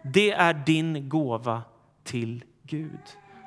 det 0.04 0.32
är 0.32 0.54
din 0.54 1.10
gåva 1.10 1.62
till 2.04 2.44
Gud. 2.64 3.00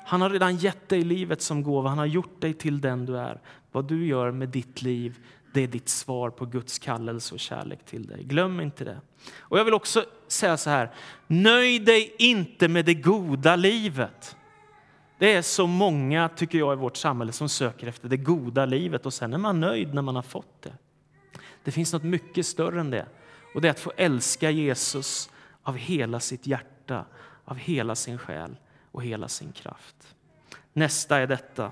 Han 0.05 0.21
har 0.21 0.29
redan 0.29 0.55
gett 0.55 0.89
dig 0.89 1.01
livet 1.01 1.41
som 1.41 1.63
gåva. 1.63 1.89
Han 1.89 1.97
har 1.97 2.05
gjort 2.05 2.41
dig 2.41 2.53
till 2.53 2.81
den 2.81 3.05
du 3.05 3.17
är. 3.17 3.41
Vad 3.71 3.85
du 3.85 4.05
gör 4.05 4.31
med 4.31 4.49
ditt 4.49 4.81
liv, 4.81 5.17
det 5.53 5.61
är 5.61 5.67
ditt 5.67 5.89
svar 5.89 6.29
på 6.29 6.45
Guds 6.45 6.79
kallelse 6.79 7.33
och 7.33 7.39
kärlek 7.39 7.85
till 7.85 8.07
dig. 8.07 8.23
Glöm 8.23 8.59
inte 8.59 8.83
det. 8.83 9.01
Och 9.39 9.59
jag 9.59 9.65
vill 9.65 9.73
också 9.73 10.05
säga 10.27 10.57
så 10.57 10.69
här. 10.69 10.91
Nöj 11.27 11.79
dig 11.79 12.15
inte 12.17 12.67
med 12.67 12.85
det 12.85 12.93
goda 12.93 13.55
livet. 13.55 14.35
Det 15.19 15.33
är 15.33 15.41
så 15.41 15.67
många, 15.67 16.29
tycker 16.29 16.57
jag, 16.57 16.73
i 16.73 16.75
vårt 16.75 16.97
samhälle 16.97 17.31
som 17.31 17.49
söker 17.49 17.87
efter 17.87 18.09
det 18.09 18.17
goda 18.17 18.65
livet 18.65 19.05
och 19.05 19.13
sen 19.13 19.33
är 19.33 19.37
man 19.37 19.59
nöjd 19.59 19.93
när 19.93 20.01
man 20.01 20.15
har 20.15 20.21
fått 20.21 20.61
det. 20.61 20.73
Det 21.63 21.71
finns 21.71 21.93
något 21.93 22.03
mycket 22.03 22.45
större 22.45 22.79
än 22.79 22.89
det. 22.89 23.05
Och 23.55 23.61
det 23.61 23.67
är 23.67 23.71
att 23.71 23.79
få 23.79 23.91
älska 23.97 24.49
Jesus 24.49 25.29
av 25.63 25.77
hela 25.77 26.19
sitt 26.19 26.47
hjärta, 26.47 27.05
av 27.45 27.57
hela 27.57 27.95
sin 27.95 28.17
själ 28.17 28.55
och 28.91 29.03
hela 29.03 29.27
sin 29.27 29.51
kraft. 29.51 30.15
Nästa 30.73 31.17
är 31.17 31.27
detta. 31.27 31.71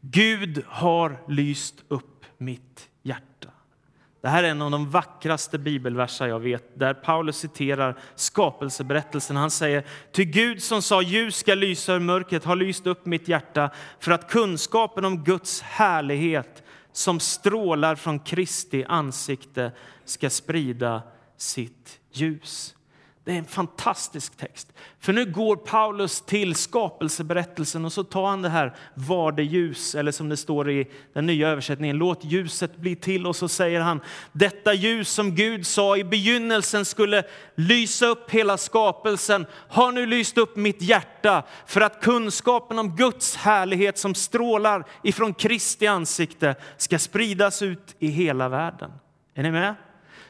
Gud 0.00 0.64
har 0.66 1.22
lyst 1.28 1.84
upp 1.88 2.15
mitt 2.38 2.88
hjärta. 3.02 3.50
Det 4.20 4.28
här 4.28 4.44
är 4.44 4.48
en 4.48 4.62
av 4.62 4.70
de 4.70 4.90
vackraste 4.90 5.58
bibelverser 5.58 6.26
jag 6.26 6.40
vet, 6.40 6.78
där 6.78 6.94
Paulus 6.94 7.36
citerar 7.36 7.98
skapelseberättelsen. 8.14 9.36
Han 9.36 9.50
säger, 9.50 9.84
ty 10.12 10.24
Gud 10.24 10.62
som 10.62 10.82
sa 10.82 11.02
ljus 11.02 11.36
ska 11.36 11.54
lysa 11.54 11.94
ur 11.94 12.00
mörkret 12.00 12.44
har 12.44 12.56
lyst 12.56 12.86
upp 12.86 13.06
mitt 13.06 13.28
hjärta 13.28 13.70
för 14.00 14.12
att 14.12 14.30
kunskapen 14.30 15.04
om 15.04 15.24
Guds 15.24 15.60
härlighet 15.60 16.62
som 16.92 17.20
strålar 17.20 17.94
från 17.94 18.18
Kristi 18.18 18.84
ansikte 18.84 19.72
ska 20.04 20.30
sprida 20.30 21.02
sitt 21.36 22.00
ljus. 22.10 22.75
Det 23.26 23.32
är 23.32 23.38
en 23.38 23.44
fantastisk 23.44 24.36
text. 24.36 24.72
För 25.00 25.12
nu 25.12 25.24
går 25.24 25.56
Paulus 25.56 26.20
till 26.20 26.54
skapelseberättelsen 26.54 27.84
och 27.84 27.92
så 27.92 28.04
tar 28.04 28.26
han 28.26 28.42
det 28.42 28.48
här 28.48 28.74
var 28.94 29.32
det 29.32 29.42
ljus, 29.42 29.94
eller 29.94 30.12
som 30.12 30.28
det 30.28 30.36
står 30.36 30.70
i 30.70 30.86
den 31.12 31.26
nya 31.26 31.48
översättningen, 31.48 31.96
låt 31.96 32.24
ljuset 32.24 32.76
bli 32.76 32.96
till. 32.96 33.26
Och 33.26 33.36
så 33.36 33.48
säger 33.48 33.80
han, 33.80 34.00
detta 34.32 34.74
ljus 34.74 35.10
som 35.10 35.34
Gud 35.34 35.66
sa 35.66 35.96
i 35.96 36.04
begynnelsen 36.04 36.84
skulle 36.84 37.22
lysa 37.54 38.06
upp 38.06 38.30
hela 38.30 38.56
skapelsen, 38.56 39.46
har 39.68 39.92
nu 39.92 40.06
lyst 40.06 40.38
upp 40.38 40.56
mitt 40.56 40.82
hjärta 40.82 41.42
för 41.66 41.80
att 41.80 42.00
kunskapen 42.00 42.78
om 42.78 42.96
Guds 42.96 43.36
härlighet 43.36 43.98
som 43.98 44.14
strålar 44.14 44.84
ifrån 45.02 45.34
Kristi 45.34 45.86
ansikte 45.86 46.54
ska 46.76 46.98
spridas 46.98 47.62
ut 47.62 47.96
i 47.98 48.08
hela 48.08 48.48
världen. 48.48 48.90
Är 49.34 49.42
ni 49.42 49.50
med? 49.50 49.74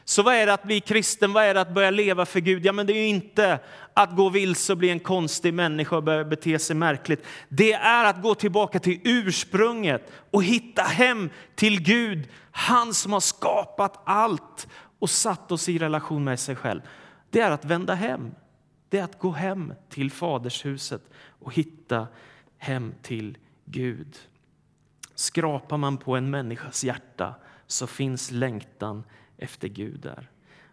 Så 0.09 0.23
vad 0.23 0.35
är 0.35 0.45
det 0.45 0.53
att 0.53 0.63
bli 0.63 0.79
kristen? 0.79 1.33
Vad 1.33 1.43
är 1.43 1.53
det 1.53 1.61
att 1.61 1.73
börja 1.73 1.91
leva 1.91 2.25
för 2.25 2.39
Gud? 2.39 2.65
Ja, 2.65 2.71
men 2.71 2.87
det 2.87 2.93
är 2.93 3.01
ju 3.01 3.07
inte 3.07 3.59
att 3.93 4.15
gå 4.15 4.29
vilse 4.29 4.73
och 4.73 4.77
bli 4.77 4.89
en 4.89 4.99
konstig 4.99 5.53
människa 5.53 5.95
och 5.95 6.03
börja 6.03 6.25
bete 6.25 6.59
sig 6.59 6.75
märkligt. 6.75 7.25
Det 7.49 7.73
är 7.73 8.05
att 8.05 8.21
gå 8.21 8.35
tillbaka 8.35 8.79
till 8.79 8.99
ursprunget 9.03 10.11
och 10.31 10.43
hitta 10.43 10.81
hem 10.81 11.29
till 11.55 11.83
Gud, 11.83 12.29
han 12.51 12.93
som 12.93 13.13
har 13.13 13.19
skapat 13.19 14.01
allt 14.05 14.67
och 14.99 15.09
satt 15.09 15.51
oss 15.51 15.69
i 15.69 15.77
relation 15.77 16.23
med 16.23 16.39
sig 16.39 16.55
själv. 16.55 16.81
Det 17.29 17.41
är 17.41 17.51
att 17.51 17.65
vända 17.65 17.93
hem. 17.93 18.31
Det 18.89 18.99
är 18.99 19.03
att 19.03 19.19
gå 19.19 19.31
hem 19.31 19.73
till 19.89 20.11
fadershuset 20.11 21.01
och 21.39 21.53
hitta 21.53 22.07
hem 22.57 22.93
till 23.01 23.37
Gud. 23.65 24.17
Skrapar 25.15 25.77
man 25.77 25.97
på 25.97 26.15
en 26.15 26.29
människas 26.29 26.83
hjärta 26.83 27.35
så 27.67 27.87
finns 27.87 28.31
längtan 28.31 29.03
efter 29.37 29.67
Gud 29.67 29.99
där. 29.99 30.29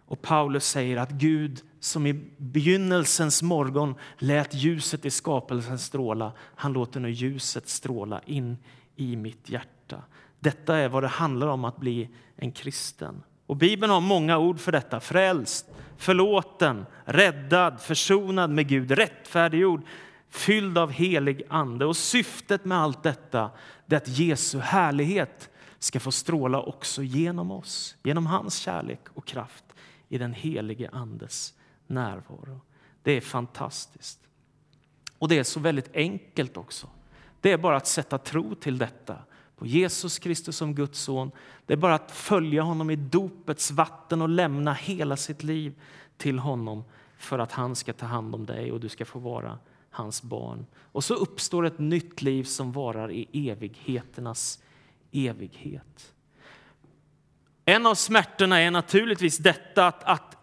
Och 0.07 0.21
Paulus 0.21 0.65
säger 0.65 0.97
att 0.97 1.11
Gud 1.11 1.61
som 1.79 2.07
i 2.07 2.13
begynnelsens 2.37 3.41
morgon 3.41 3.95
lät 4.17 4.53
ljuset 4.53 5.05
i 5.05 5.09
skapelsen 5.09 5.79
stråla, 5.79 6.31
han 6.39 6.73
låter 6.73 6.99
nu 6.99 7.09
ljuset 7.09 7.69
stråla 7.69 8.21
in 8.25 8.57
i 8.95 9.15
mitt 9.15 9.49
hjärta. 9.49 10.01
Detta 10.39 10.77
är 10.77 10.89
vad 10.89 11.03
det 11.03 11.07
handlar 11.07 11.47
om 11.47 11.65
att 11.65 11.77
bli 11.77 12.09
en 12.35 12.51
kristen. 12.51 13.23
Och 13.45 13.55
Bibeln 13.55 13.91
har 13.91 14.01
många 14.01 14.37
ord 14.37 14.59
för 14.59 14.71
detta. 14.71 14.99
Frälst, 14.99 15.65
förlåten, 15.97 16.85
räddad, 17.05 17.81
försonad 17.81 18.49
med 18.49 18.67
Gud, 18.67 18.91
rättfärdiggjord, 18.91 19.81
fylld 20.29 20.77
av 20.77 20.91
helig 20.91 21.43
ande. 21.49 21.85
Och 21.85 21.97
syftet 21.97 22.65
med 22.65 22.77
allt 22.77 23.03
detta 23.03 23.51
är 23.87 23.97
att 23.97 24.07
Jesu 24.07 24.59
härlighet 24.59 25.49
ska 25.79 25.99
få 25.99 26.11
stråla 26.11 26.61
också 26.61 27.03
genom 27.03 27.51
oss, 27.51 27.95
genom 28.03 28.25
hans 28.25 28.57
kärlek 28.57 28.99
och 29.13 29.25
kraft 29.25 29.65
i 30.09 30.17
den 30.17 30.33
helige 30.33 30.89
Andes 30.89 31.53
närvaro. 31.87 32.61
Det 33.03 33.11
är 33.11 33.21
fantastiskt. 33.21 34.19
Och 35.17 35.27
det 35.27 35.37
är 35.37 35.43
så 35.43 35.59
väldigt 35.59 35.95
enkelt 35.95 36.57
också. 36.57 36.87
Det 37.41 37.51
är 37.51 37.57
bara 37.57 37.77
att 37.77 37.87
sätta 37.87 38.17
tro 38.17 38.55
till 38.55 38.77
detta 38.77 39.17
på 39.57 39.65
Jesus 39.65 40.19
Kristus 40.19 40.57
som 40.57 40.75
Guds 40.75 40.99
son. 40.99 41.31
Det 41.65 41.73
är 41.73 41.77
bara 41.77 41.95
att 41.95 42.11
följa 42.11 42.61
honom 42.61 42.89
i 42.89 42.95
dopets 42.95 43.71
vatten 43.71 44.21
och 44.21 44.29
lämna 44.29 44.73
hela 44.73 45.17
sitt 45.17 45.43
liv 45.43 45.73
till 46.17 46.39
honom 46.39 46.83
för 47.17 47.39
att 47.39 47.51
han 47.51 47.75
ska 47.75 47.93
ta 47.93 48.05
hand 48.05 48.35
om 48.35 48.45
dig 48.45 48.71
och 48.71 48.79
du 48.79 48.89
ska 48.89 49.05
få 49.05 49.19
vara 49.19 49.59
hans 49.95 50.23
barn. 50.23 50.65
Och 50.75 51.03
så 51.03 51.13
uppstår 51.13 51.65
ett 51.65 51.79
nytt 51.79 52.21
liv 52.21 52.43
som 52.43 52.71
varar 52.71 53.11
i 53.11 53.49
evigheternas 53.49 54.59
evighet. 55.11 56.13
En 57.65 57.85
av 57.85 57.95
smärtorna 57.95 58.61
är 58.61 58.71
naturligtvis 58.71 59.37
detta 59.37 59.87
att, 59.87 60.03
att 60.03 60.37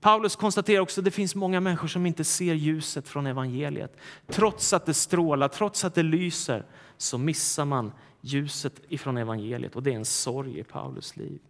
Paulus 0.00 0.36
konstaterar 0.36 0.80
också 0.80 1.00
att 1.00 1.04
det 1.04 1.10
finns 1.10 1.34
många 1.34 1.60
människor 1.60 1.88
som 1.88 2.06
inte 2.06 2.24
ser 2.24 2.54
ljuset 2.54 3.08
från 3.08 3.26
evangeliet. 3.26 3.96
Trots 4.26 4.72
att 4.72 4.86
det 4.86 4.94
strålar, 4.94 5.48
trots 5.48 5.84
att 5.84 5.94
det 5.94 6.02
lyser, 6.02 6.66
så 6.96 7.18
missar 7.18 7.64
man 7.64 7.92
ljuset 8.20 8.80
ifrån 8.88 9.16
evangeliet 9.16 9.76
och 9.76 9.82
det 9.82 9.92
är 9.92 9.96
en 9.96 10.04
sorg 10.04 10.58
i 10.58 10.64
Paulus 10.64 11.16
liv. 11.16 11.40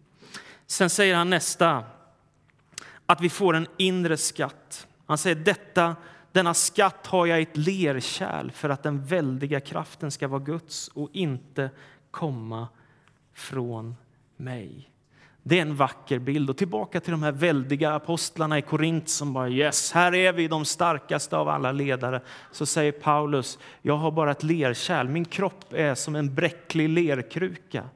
Sen 0.67 0.89
säger 0.89 1.15
han 1.15 1.29
nästa, 1.29 1.83
att 3.05 3.21
vi 3.21 3.29
får 3.29 3.55
en 3.55 3.67
inre 3.77 4.17
skatt. 4.17 4.87
Han 5.05 5.17
säger 5.17 5.35
detta, 5.35 5.95
denna 6.35 6.53
skatt 6.53 7.07
har 7.07 7.25
jag 7.25 7.39
i 7.39 7.41
ett 7.41 7.57
lerkärl 7.57 8.51
för 8.51 8.69
att 8.69 8.83
den 8.83 9.05
väldiga 9.05 9.59
kraften 9.59 10.11
ska 10.11 10.27
vara 10.27 10.39
Guds 10.39 10.87
och 10.87 11.09
inte 11.13 11.69
komma 12.11 12.67
från 13.33 13.95
mig. 14.37 14.89
Det 15.43 15.57
är 15.57 15.61
en 15.61 15.75
vacker 15.75 16.19
bild. 16.19 16.49
Och 16.49 16.57
tillbaka 16.57 16.99
till 16.99 17.11
de 17.11 17.23
här 17.23 17.31
väldiga 17.31 17.93
apostlarna 17.93 18.57
i 18.57 18.61
Korint 18.61 19.09
som 19.09 19.33
bara 19.33 19.49
yes, 19.49 19.91
här 19.91 20.15
är 20.15 20.33
vi 20.33 20.47
de 20.47 20.65
starkaste 20.65 21.37
av 21.37 21.49
alla 21.49 21.71
ledare. 21.71 22.21
Så 22.51 22.65
säger 22.65 22.91
Paulus, 22.91 23.59
jag 23.81 23.97
har 23.97 24.11
bara 24.11 24.31
ett 24.31 24.43
lerkärl. 24.43 25.07
Min 25.07 25.25
kropp 25.25 25.73
är 25.73 25.95
som 25.95 26.15
en 26.15 26.35
bräcklig 26.35 26.89
lerkruka. 26.89 27.89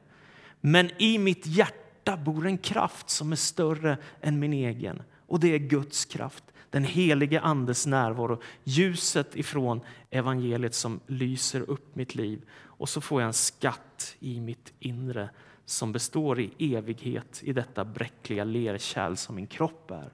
Men 0.62 0.92
i 0.98 1.18
mitt 1.18 1.46
hjärta 1.46 2.18
bor 2.18 2.48
en 2.48 2.58
kraft 2.58 3.10
som 3.10 3.32
är 3.32 3.36
större 3.36 3.98
än 4.22 4.40
min 4.40 4.54
egen. 4.54 5.02
Och 5.28 5.40
det 5.40 5.56
är 5.56 5.60
Guds 5.60 6.06
kraft, 6.06 6.44
den 6.70 6.84
helige 6.84 7.42
Andes 7.42 7.88
närvaro, 7.88 8.42
ljuset 8.64 9.36
ifrån 9.36 9.82
evangeliet 10.10 10.76
som 10.76 11.00
lyser 11.08 11.70
upp 11.70 11.96
mitt 11.96 12.16
liv 12.16 12.42
och 12.64 12.90
så 12.90 13.02
får 13.02 13.22
jag 13.22 13.28
en 13.28 13.34
skatt 13.34 14.16
i 14.20 14.40
mitt 14.40 14.74
inre 14.80 15.30
som 15.66 15.92
består 15.92 16.40
i 16.40 16.76
evighet 16.76 17.42
i 17.44 17.54
detta 17.54 17.86
bräckliga 17.86 18.44
lerkärl 18.44 19.16
som 19.16 19.36
min 19.36 19.48
kropp 19.48 19.92
är. 19.92 20.10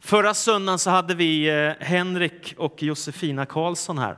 Förra 0.00 0.34
söndagen 0.34 0.78
så 0.78 0.90
hade 0.90 1.14
vi 1.14 1.48
eh, 1.48 1.72
Henrik 1.86 2.54
och 2.58 2.82
Josefina 2.82 3.46
Karlsson 3.46 3.98
här. 3.98 4.16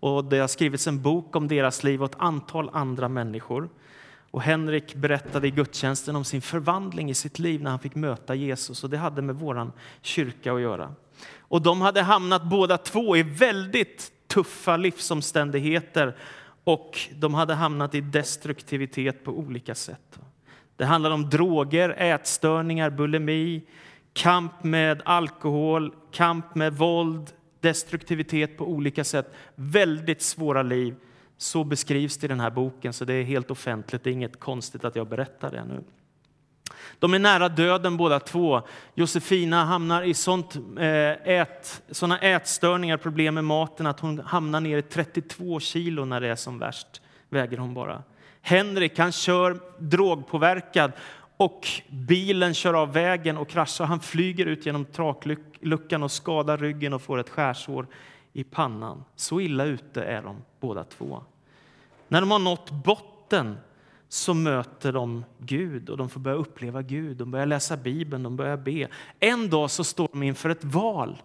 Och 0.00 0.24
det 0.24 0.38
har 0.38 0.48
skrivits 0.48 0.86
en 0.86 1.02
bok 1.02 1.36
om 1.36 1.48
deras 1.48 1.84
liv 1.84 2.02
och 2.02 2.10
ett 2.10 2.20
antal 2.20 2.70
andra 2.72 3.08
människor. 3.08 3.68
Och 4.30 4.42
Henrik 4.42 4.94
berättade 4.94 5.48
i 5.48 5.50
gudstjänsten 5.50 6.16
om 6.16 6.24
sin 6.24 6.42
förvandling 6.42 7.10
i 7.10 7.14
sitt 7.14 7.38
liv 7.38 7.62
när 7.62 7.70
han 7.70 7.78
fick 7.78 7.94
möta 7.94 8.34
Jesus. 8.34 8.84
Och 8.84 8.90
Det 8.90 8.98
hade 8.98 9.22
med 9.22 9.34
vår 9.34 9.72
kyrka 10.02 10.52
att 10.52 10.60
göra. 10.60 10.94
Och 11.38 11.62
De 11.62 11.80
hade 11.80 12.02
hamnat 12.02 12.42
båda 12.42 12.78
två 12.78 13.16
i 13.16 13.22
väldigt 13.22 14.12
tuffa 14.26 14.76
livsomständigheter 14.76 16.16
och 16.64 16.98
de 17.14 17.34
hade 17.34 17.54
hamnat 17.54 17.94
i 17.94 18.00
destruktivitet 18.00 19.24
på 19.24 19.30
olika 19.30 19.74
sätt. 19.74 20.18
Det 20.76 20.84
handlade 20.84 21.14
om 21.14 21.30
droger, 21.30 21.94
ätstörningar, 21.98 22.90
bulimi, 22.90 23.62
kamp 24.12 24.64
med 24.64 25.02
alkohol, 25.04 25.94
kamp 26.12 26.54
med 26.54 26.76
våld, 26.76 27.30
destruktivitet 27.60 28.58
på 28.58 28.68
olika 28.68 29.04
sätt. 29.04 29.34
Väldigt 29.54 30.22
svåra 30.22 30.62
liv. 30.62 30.94
Så 31.38 31.64
beskrivs 31.64 32.16
det 32.16 32.24
i 32.24 32.28
den 32.28 32.40
här 32.40 32.50
boken, 32.50 32.92
så 32.92 33.04
det 33.04 33.14
är 33.14 33.24
helt 33.24 33.50
offentligt. 33.50 34.04
Det 34.04 34.10
är 34.10 34.12
inget 34.12 34.40
konstigt 34.40 34.84
att 34.84 34.96
jag 34.96 35.08
berättar 35.08 35.50
det 35.50 35.64
nu. 35.64 35.84
De 36.98 37.14
är 37.14 37.18
nära 37.18 37.48
döden 37.48 37.96
båda 37.96 38.20
två. 38.20 38.62
Josefina 38.94 39.64
hamnar 39.64 40.02
i 40.02 40.14
sånt, 40.14 40.56
eh, 40.78 41.38
ät, 41.40 41.82
såna 41.90 42.18
ätstörningar, 42.18 42.96
problem 42.96 43.34
med 43.34 43.44
maten 43.44 43.86
att 43.86 44.00
hon 44.00 44.18
hamnar 44.18 44.60
ner 44.60 44.78
i 44.78 44.82
32 44.82 45.60
kilo 45.60 46.04
när 46.04 46.20
det 46.20 46.28
är 46.28 46.36
som 46.36 46.58
värst. 46.58 47.02
Väger 47.28 47.58
hon 47.58 47.74
bara. 47.74 48.02
Henrik 48.42 48.98
han 48.98 49.12
kör 49.12 49.60
drogpåverkad 49.78 50.92
och 51.36 51.68
bilen 51.88 52.54
kör 52.54 52.74
av 52.74 52.92
vägen 52.92 53.36
och 53.36 53.48
kraschar. 53.48 53.84
Han 53.84 54.00
flyger 54.00 54.46
ut 54.46 54.66
genom 54.66 54.84
takluckan 54.84 56.02
och 56.02 56.12
skadar 56.12 56.58
ryggen 56.58 56.92
och 56.92 57.02
får 57.02 57.18
ett 57.18 57.28
skärsår 57.28 57.86
i 58.38 58.44
pannan. 58.44 59.04
Så 59.16 59.40
illa 59.40 59.64
ute 59.64 60.02
är 60.02 60.22
de 60.22 60.36
båda 60.60 60.84
två. 60.84 61.22
När 62.08 62.20
de 62.20 62.30
har 62.30 62.38
nått 62.38 62.70
botten 62.70 63.56
så 64.08 64.34
möter 64.34 64.92
de 64.92 65.24
Gud 65.38 65.90
och 65.90 65.96
de 65.96 66.08
får 66.08 66.20
börja 66.20 66.36
uppleva 66.36 66.82
Gud. 66.82 67.16
De 67.16 67.30
börjar 67.30 67.46
läsa 67.46 67.76
Bibeln, 67.76 68.22
de 68.22 68.36
börjar 68.36 68.56
be. 68.56 68.88
En 69.20 69.50
dag 69.50 69.70
så 69.70 69.84
står 69.84 70.08
de 70.12 70.22
inför 70.22 70.50
ett 70.50 70.64
val. 70.64 71.22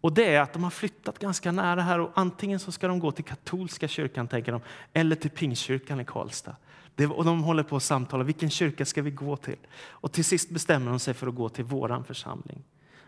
Och 0.00 0.12
det 0.12 0.34
är 0.34 0.40
att 0.40 0.52
de 0.52 0.64
har 0.64 0.70
flyttat 0.70 1.18
ganska 1.18 1.52
nära 1.52 1.82
här 1.82 1.98
och 1.98 2.10
antingen 2.14 2.60
så 2.60 2.72
ska 2.72 2.88
de 2.88 2.98
gå 2.98 3.12
till 3.12 3.24
katolska 3.24 3.88
kyrkan 3.88 4.28
tänker 4.28 4.52
de, 4.52 4.60
eller 4.92 5.16
till 5.16 5.30
Pingstkyrkan 5.30 6.00
i 6.00 6.04
Karlstad. 6.04 6.56
Det, 6.94 7.06
och 7.06 7.24
de 7.24 7.42
håller 7.42 7.62
på 7.62 7.76
att 7.76 7.82
samtala, 7.82 8.24
vilken 8.24 8.50
kyrka 8.50 8.84
ska 8.84 9.02
vi 9.02 9.10
gå 9.10 9.36
till? 9.36 9.58
Och 9.74 10.12
till 10.12 10.24
sist 10.24 10.50
bestämmer 10.50 10.90
de 10.90 10.98
sig 10.98 11.14
för 11.14 11.26
att 11.26 11.34
gå 11.34 11.48
till 11.48 11.64
våran 11.64 12.04
församling. 12.04 12.64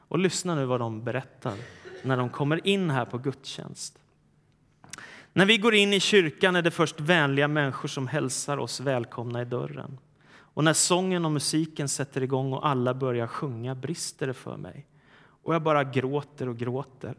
Och 0.08 0.18
lyssna 0.18 0.54
nu 0.54 0.64
vad 0.64 0.80
de 0.80 1.04
berättar 1.04 1.54
när 2.04 2.16
de 2.16 2.28
kommer 2.28 2.66
in 2.66 2.90
här 2.90 3.04
på 3.04 3.18
gudstjänst. 3.18 3.98
När 5.32 5.46
vi 5.46 5.58
går 5.58 5.74
in 5.74 5.92
i 5.92 6.00
kyrkan 6.00 6.56
är 6.56 6.62
det 6.62 6.70
först 6.70 7.00
vänliga 7.00 7.48
människor 7.48 7.88
som 7.88 8.06
hälsar 8.06 8.58
oss 8.58 8.80
välkomna 8.80 9.42
i 9.42 9.44
dörren. 9.44 9.98
Och 10.30 10.64
när 10.64 10.72
sången 10.72 11.24
och 11.24 11.32
musiken 11.32 11.88
sätter 11.88 12.22
igång 12.22 12.52
och 12.52 12.68
alla 12.68 12.94
börjar 12.94 13.26
sjunga 13.26 13.74
brister 13.74 14.26
det 14.26 14.34
för 14.34 14.56
mig. 14.56 14.86
Och 15.42 15.54
jag 15.54 15.62
bara 15.62 15.84
gråter 15.84 16.48
och 16.48 16.56
gråter. 16.56 17.14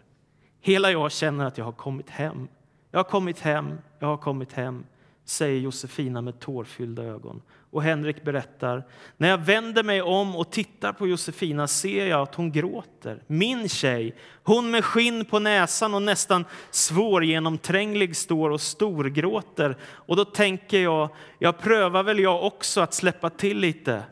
Hela 0.60 0.92
jag 0.92 1.12
känner 1.12 1.46
att 1.46 1.58
jag 1.58 1.66
har 1.66 1.72
kommit 1.72 2.10
hem. 2.10 2.48
Jag 2.92 3.00
har 3.00 3.04
kommit 3.10 3.40
hem, 3.40 3.78
jag 4.00 4.08
har 4.08 4.18
kommit 4.18 4.54
hem 4.54 4.84
säger 5.26 5.60
Josefina 5.60 6.22
med 6.22 6.40
tårfyllda 6.40 7.04
ögon. 7.04 7.42
Och 7.76 7.84
Henrik 7.84 8.24
berättar, 8.24 8.84
när 9.18 9.30
jag 9.30 9.38
vänder 9.38 9.84
mig 9.84 10.02
om 10.02 10.36
och 10.36 10.52
tittar 10.52 10.94
på 10.94 11.08
Josefina 11.08 11.68
ser 11.68 12.06
jag 12.06 12.22
att 12.22 12.36
hon 12.36 12.52
gråter. 12.52 13.24
Min 13.28 13.70
tjej, 13.70 14.16
hon 14.44 14.72
med 14.72 14.86
skinn 14.86 15.26
på 15.26 15.40
näsan 15.40 15.94
och 15.94 16.02
nästan 16.02 16.46
svårgenomtränglig 16.72 18.16
står 18.16 18.50
och 18.50 18.62
storgråter. 18.62 19.78
Och 19.84 20.16
då 20.16 20.26
tänker 20.26 20.80
jag, 20.80 21.10
jag 21.40 21.60
prövar 21.60 22.04
väl 22.04 22.20
jag 22.20 22.44
också 22.44 22.82
att 22.82 22.94
släppa 22.94 23.30
till 23.30 23.58
lite. 23.58 24.04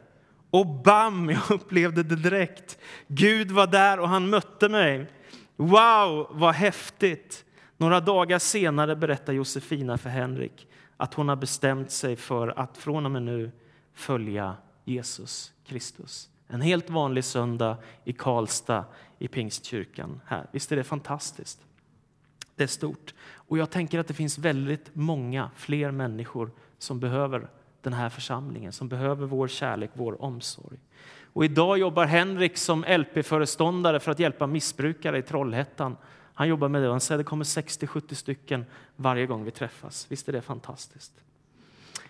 Och 0.49 0.67
bam, 0.67 1.29
jag 1.49 1.51
upplevde 1.51 2.03
det 2.03 2.15
direkt. 2.15 2.77
Gud 3.07 3.51
var 3.51 3.67
där 3.67 3.99
och 3.99 4.09
han 4.09 4.29
mötte 4.29 4.69
mig. 4.69 5.05
Wow, 5.55 6.27
vad 6.31 6.55
häftigt! 6.55 7.45
Några 7.77 7.99
dagar 7.99 8.39
senare 8.39 8.95
berättar 8.95 9.33
Josefina 9.33 9.97
för 9.97 10.09
Henrik 10.09 10.67
att 11.03 11.13
hon 11.13 11.29
har 11.29 11.35
bestämt 11.35 11.91
sig 11.91 12.15
för 12.15 12.59
att 12.59 12.77
från 12.77 13.05
och 13.05 13.11
med 13.11 13.23
nu 13.23 13.51
följa 13.93 14.55
Jesus 14.85 15.53
Kristus. 15.65 16.29
En 16.47 16.61
helt 16.61 16.89
vanlig 16.89 17.23
söndag 17.23 17.77
i 18.03 18.13
Karlstad 18.13 18.85
i 19.19 19.27
Pingstkyrkan 19.27 20.21
här. 20.25 20.47
Visst 20.51 20.71
är 20.71 20.75
det 20.75 20.83
fantastiskt? 20.83 21.61
Det 22.55 22.63
är 22.63 22.67
stort. 22.67 23.13
Och 23.35 23.57
jag 23.57 23.69
tänker 23.69 23.99
att 23.99 24.07
det 24.07 24.13
finns 24.13 24.37
väldigt 24.37 24.95
många 24.95 25.49
fler 25.55 25.91
människor 25.91 26.51
som 26.77 26.99
behöver 26.99 27.49
den 27.81 27.93
här 27.93 28.09
församlingen, 28.09 28.71
som 28.71 28.89
behöver 28.89 29.25
vår 29.25 29.47
kärlek, 29.47 29.89
vår 29.93 30.21
omsorg. 30.21 30.77
Och 31.33 31.45
idag 31.45 31.77
jobbar 31.77 32.05
Henrik 32.05 32.57
som 32.57 32.83
LP-föreståndare 32.83 33.99
för 33.99 34.11
att 34.11 34.19
hjälpa 34.19 34.47
missbrukare 34.47 35.17
i 35.17 35.21
Trollhättan 35.21 35.97
han 36.33 36.47
jobbar 36.47 36.69
med 36.69 36.81
det 36.81 36.87
och 36.87 36.93
han 36.93 37.01
säger 37.01 37.19
att 37.19 37.25
det 37.25 37.29
kommer 37.29 37.45
60-70 37.45 38.13
stycken 38.13 38.65
varje 38.95 39.25
gång 39.25 39.43
vi 39.43 39.51
träffas. 39.51 40.05
Visst 40.09 40.29
är 40.29 40.33
det 40.33 40.41
fantastiskt? 40.41 41.13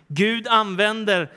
Gud 0.07 0.47
använder 0.47 1.31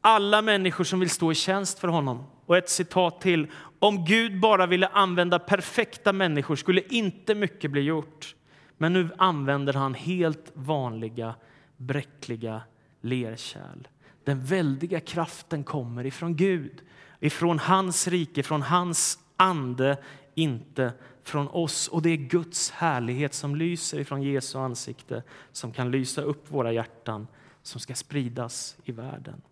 alla 0.00 0.42
människor 0.42 0.84
som 0.84 1.00
vill 1.00 1.10
stå 1.10 1.32
i 1.32 1.34
tjänst 1.34 1.78
för 1.78 1.88
honom. 1.88 2.24
Och 2.46 2.56
ett 2.56 2.70
citat 2.70 3.20
till. 3.20 3.46
Om 3.78 4.04
Gud 4.04 4.40
bara 4.40 4.66
ville 4.66 4.86
använda 4.86 5.38
perfekta 5.38 6.12
människor 6.12 6.56
skulle 6.56 6.80
inte 6.80 7.34
mycket 7.34 7.70
bli 7.70 7.80
gjort. 7.80 8.34
Men 8.78 8.92
nu 8.92 9.10
använder 9.18 9.72
han 9.72 9.94
helt 9.94 10.52
vanliga, 10.54 11.34
bräckliga 11.76 12.62
lerkärl. 13.00 13.88
Den 14.24 14.44
väldiga 14.44 15.00
kraften 15.00 15.64
kommer 15.64 16.06
ifrån 16.06 16.36
Gud, 16.36 16.82
ifrån 17.20 17.58
hans 17.58 18.08
rike, 18.08 18.42
från 18.42 18.62
hans 18.62 19.18
ande, 19.36 19.96
inte 20.34 20.92
från 21.22 21.48
oss. 21.48 21.88
Och 21.88 22.02
det 22.02 22.10
är 22.10 22.16
Guds 22.16 22.70
härlighet 22.70 23.34
som 23.34 23.56
lyser 23.56 23.98
ifrån 23.98 24.22
Jesu 24.22 24.58
ansikte 24.58 25.22
som 25.52 25.72
kan 25.72 25.90
lysa 25.90 26.22
upp 26.22 26.50
våra 26.50 26.72
hjärtan, 26.72 27.26
som 27.62 27.80
ska 27.80 27.94
spridas 27.94 28.76
i 28.84 28.92
världen. 28.92 29.42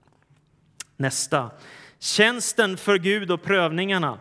Nästa. 0.97 1.51
Tjänsten 1.99 2.77
för 2.77 2.99
Gud 2.99 3.31
och 3.31 3.43
prövningarna. 3.43 4.19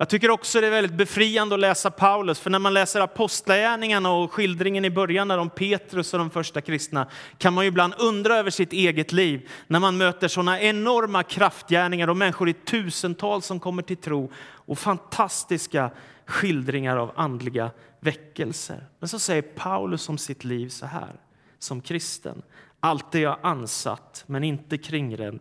Jag 0.00 0.08
tycker 0.08 0.30
också 0.30 0.60
det 0.60 0.66
är 0.66 0.70
väldigt 0.70 0.96
befriande 0.96 1.54
att 1.54 1.60
läsa 1.60 1.90
Paulus, 1.90 2.40
för 2.40 2.50
när 2.50 2.58
man 2.58 2.74
läser 2.74 3.00
apostlagärningarna 3.00 4.12
och 4.12 4.32
skildringen 4.32 4.84
i 4.84 4.90
början 4.90 5.28
där 5.28 5.38
om 5.38 5.50
Petrus 5.50 6.12
och 6.12 6.18
de 6.18 6.30
första 6.30 6.60
kristna 6.60 7.06
kan 7.38 7.54
man 7.54 7.64
ju 7.64 7.68
ibland 7.68 7.94
undra 7.98 8.36
över 8.36 8.50
sitt 8.50 8.72
eget 8.72 9.12
liv 9.12 9.48
när 9.66 9.80
man 9.80 9.96
möter 9.96 10.28
sådana 10.28 10.60
enorma 10.60 11.22
kraftgärningar 11.22 12.08
och 12.08 12.16
människor 12.16 12.48
i 12.48 12.52
tusental 12.52 13.42
som 13.42 13.60
kommer 13.60 13.82
till 13.82 13.96
tro 13.96 14.32
och 14.38 14.78
fantastiska 14.78 15.90
skildringar 16.26 16.96
av 16.96 17.12
andliga 17.16 17.70
väckelser. 18.00 18.86
Men 18.98 19.08
så 19.08 19.18
säger 19.18 19.42
Paulus 19.42 20.08
om 20.08 20.18
sitt 20.18 20.44
liv 20.44 20.68
så 20.68 20.86
här, 20.86 21.20
som 21.58 21.80
kristen. 21.80 22.42
Allt 22.80 23.14
är 23.14 23.20
jag 23.20 23.38
ansatt, 23.42 24.24
men 24.26 24.44
inte 24.44 24.78
kringrädd 24.78 25.38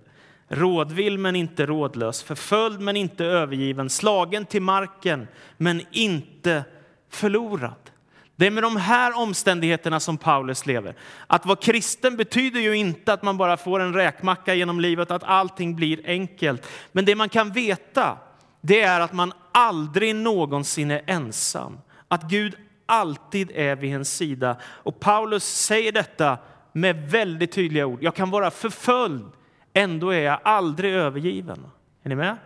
Rådvill, 0.49 1.17
men 1.17 1.35
inte 1.35 1.65
rådlös. 1.65 2.23
Förföljd, 2.23 2.79
men 2.79 2.97
inte 2.97 3.25
övergiven. 3.25 3.89
Slagen 3.89 4.45
till 4.45 4.61
marken, 4.61 5.27
men 5.57 5.81
inte 5.91 6.63
förlorad. 7.09 7.91
Det 8.35 8.47
är 8.47 8.51
med 8.51 8.63
de 8.63 8.77
här 8.77 9.17
omständigheterna 9.17 9.99
som 9.99 10.17
Paulus 10.17 10.65
lever. 10.65 10.95
Att 11.27 11.45
vara 11.45 11.55
kristen 11.55 12.17
betyder 12.17 12.59
ju 12.59 12.77
inte 12.77 13.13
att 13.13 13.23
man 13.23 13.37
bara 13.37 13.57
får 13.57 13.79
en 13.79 13.93
räkmacka 13.93 14.53
genom 14.53 14.79
livet, 14.79 15.11
att 15.11 15.23
allting 15.23 15.75
blir 15.75 16.01
enkelt. 16.05 16.67
Men 16.91 17.05
det 17.05 17.15
man 17.15 17.29
kan 17.29 17.51
veta, 17.51 18.17
det 18.61 18.81
är 18.81 18.99
att 18.99 19.13
man 19.13 19.33
aldrig 19.51 20.15
någonsin 20.15 20.91
är 20.91 21.01
ensam. 21.07 21.77
Att 22.07 22.23
Gud 22.23 22.55
alltid 22.85 23.51
är 23.55 23.75
vid 23.75 23.89
ens 23.89 24.15
sida. 24.17 24.57
Och 24.63 24.99
Paulus 24.99 25.43
säger 25.43 25.91
detta 25.91 26.37
med 26.73 27.11
väldigt 27.11 27.51
tydliga 27.51 27.85
ord. 27.85 28.03
Jag 28.03 28.15
kan 28.15 28.29
vara 28.29 28.51
förföljd, 28.51 29.25
ändå 29.73 30.09
är 30.09 30.21
jag 30.21 30.39
aldrig 30.43 30.93
övergiven. 30.93 31.67
Är 32.03 32.09
ni 32.09 32.15
med? 32.15 32.37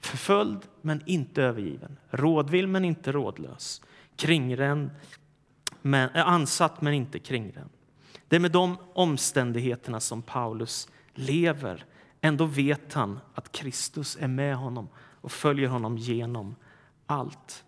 Förföljd, 0.00 0.58
men 0.82 1.02
inte 1.06 1.42
övergiven. 1.42 1.96
Rådvill, 2.10 2.66
men 2.66 2.84
inte 2.84 3.12
rådlös. 3.12 3.82
Kringränd, 4.16 4.90
men, 5.82 6.10
eh, 6.10 6.28
ansatt, 6.28 6.80
men 6.80 6.94
inte 6.94 7.18
kringränd. 7.18 7.70
Det 8.28 8.36
är 8.36 8.40
med 8.40 8.52
de 8.52 8.76
omständigheterna 8.92 10.00
som 10.00 10.22
Paulus 10.22 10.88
lever. 11.14 11.84
Ändå 12.20 12.44
vet 12.44 12.94
han 12.94 13.20
att 13.34 13.52
Kristus 13.52 14.18
är 14.20 14.28
med 14.28 14.56
honom 14.56 14.88
och 14.96 15.32
följer 15.32 15.68
honom 15.68 15.98
genom 15.98 16.56
allt. 17.06 17.64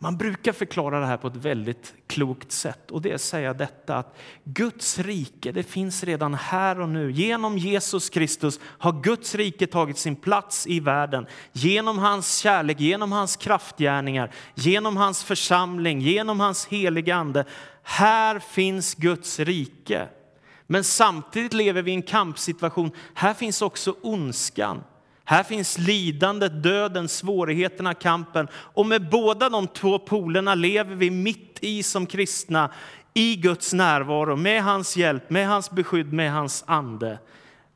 Man 0.00 0.16
brukar 0.16 0.52
förklara 0.52 1.00
det 1.00 1.06
här 1.06 1.16
på 1.16 1.28
ett 1.28 1.36
väldigt 1.36 1.94
klokt 2.06 2.52
sätt 2.52 2.90
och 2.90 3.02
det 3.02 3.10
är 3.10 3.14
att 3.14 3.20
säga 3.20 3.54
detta 3.54 3.96
att 3.96 4.18
Guds 4.44 4.98
rike, 4.98 5.52
det 5.52 5.62
finns 5.62 6.04
redan 6.04 6.34
här 6.34 6.80
och 6.80 6.88
nu. 6.88 7.10
Genom 7.12 7.58
Jesus 7.58 8.10
Kristus 8.10 8.60
har 8.62 9.02
Guds 9.02 9.34
rike 9.34 9.66
tagit 9.66 9.98
sin 9.98 10.16
plats 10.16 10.66
i 10.66 10.80
världen. 10.80 11.26
Genom 11.52 11.98
hans 11.98 12.38
kärlek, 12.38 12.80
genom 12.80 13.12
hans 13.12 13.36
kraftgärningar, 13.36 14.30
genom 14.54 14.96
hans 14.96 15.24
församling, 15.24 16.00
genom 16.00 16.40
hans 16.40 16.66
heliga 16.66 17.14
ande. 17.14 17.44
Här 17.82 18.38
finns 18.38 18.94
Guds 18.94 19.38
rike. 19.38 20.08
Men 20.66 20.84
samtidigt 20.84 21.52
lever 21.52 21.82
vi 21.82 21.90
i 21.90 21.94
en 21.94 22.02
kampsituation. 22.02 22.90
Här 23.14 23.34
finns 23.34 23.62
också 23.62 23.94
ondskan. 24.02 24.82
Här 25.30 25.42
finns 25.42 25.78
lidandet, 25.78 26.62
döden, 26.62 27.08
svårigheterna, 27.08 27.94
kampen. 27.94 28.48
Och 28.52 28.86
med 28.86 29.08
båda 29.10 29.48
de 29.48 29.66
två 29.66 29.98
polerna 29.98 30.54
lever 30.54 30.94
vi 30.94 31.10
mitt 31.10 31.58
i 31.60 31.82
som 31.82 32.06
kristna 32.06 32.70
i 33.14 33.36
Guds 33.36 33.72
närvaro, 33.72 34.36
med 34.36 34.62
hans 34.62 34.96
hjälp, 34.96 35.30
med 35.30 35.48
hans 35.48 35.70
beskydd, 35.70 36.12
med 36.12 36.32
hans 36.32 36.64
ande. 36.66 37.18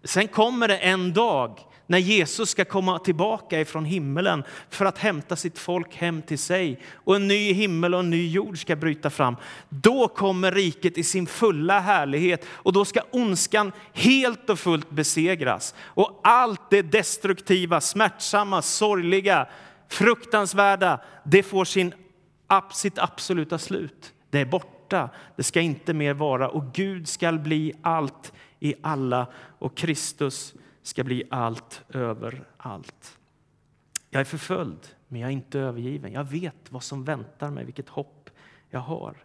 Sen 0.04 0.28
kommer 0.28 0.68
det 0.68 0.76
en 0.76 1.12
dag 1.12 1.58
när 1.86 1.98
Jesus 1.98 2.50
ska 2.50 2.64
komma 2.64 2.98
tillbaka 2.98 3.60
ifrån 3.60 3.84
himmelen 3.84 4.44
för 4.70 4.84
att 4.84 4.98
hämta 4.98 5.36
sitt 5.36 5.58
folk 5.58 5.96
hem 5.96 6.22
till 6.22 6.38
sig 6.38 6.80
och 6.94 7.16
en 7.16 7.28
ny 7.28 7.52
himmel 7.52 7.94
och 7.94 8.00
en 8.00 8.10
ny 8.10 8.28
jord 8.30 8.60
ska 8.60 8.76
bryta 8.76 9.10
fram. 9.10 9.36
Då 9.68 10.08
kommer 10.08 10.52
riket 10.52 10.98
i 10.98 11.04
sin 11.04 11.26
fulla 11.26 11.80
härlighet 11.80 12.46
och 12.48 12.72
då 12.72 12.84
ska 12.84 13.00
ondskan 13.10 13.72
helt 13.92 14.50
och 14.50 14.58
fullt 14.58 14.90
besegras. 14.90 15.74
Och 15.80 16.20
allt 16.24 16.70
det 16.70 16.82
destruktiva, 16.82 17.80
smärtsamma, 17.80 18.62
sorgliga, 18.62 19.46
fruktansvärda, 19.88 21.00
det 21.24 21.42
får 21.42 21.64
sin, 21.64 21.94
sitt 22.72 22.98
absoluta 22.98 23.58
slut. 23.58 24.12
Det 24.30 24.38
är 24.38 24.44
borta, 24.44 25.08
det 25.36 25.42
ska 25.42 25.60
inte 25.60 25.94
mer 25.94 26.14
vara 26.14 26.48
och 26.48 26.72
Gud 26.72 27.08
ska 27.08 27.32
bli 27.32 27.72
allt 27.82 28.32
i 28.60 28.74
alla 28.82 29.26
och 29.58 29.76
Kristus 29.76 30.54
ska 30.82 31.04
bli 31.04 31.24
allt 31.30 31.82
över 31.88 32.44
allt. 32.56 33.18
Jag 34.10 34.20
är 34.20 34.24
förföljd, 34.24 34.88
men 35.08 35.20
jag 35.20 35.28
är 35.28 35.32
inte 35.32 35.60
övergiven. 35.60 36.12
Jag 36.12 36.24
vet 36.24 36.56
vad 36.72 36.82
som 36.82 37.04
väntar 37.04 37.50
mig, 37.50 37.64
vilket 37.64 37.88
hopp 37.88 38.30
jag 38.70 38.80
har. 38.80 39.16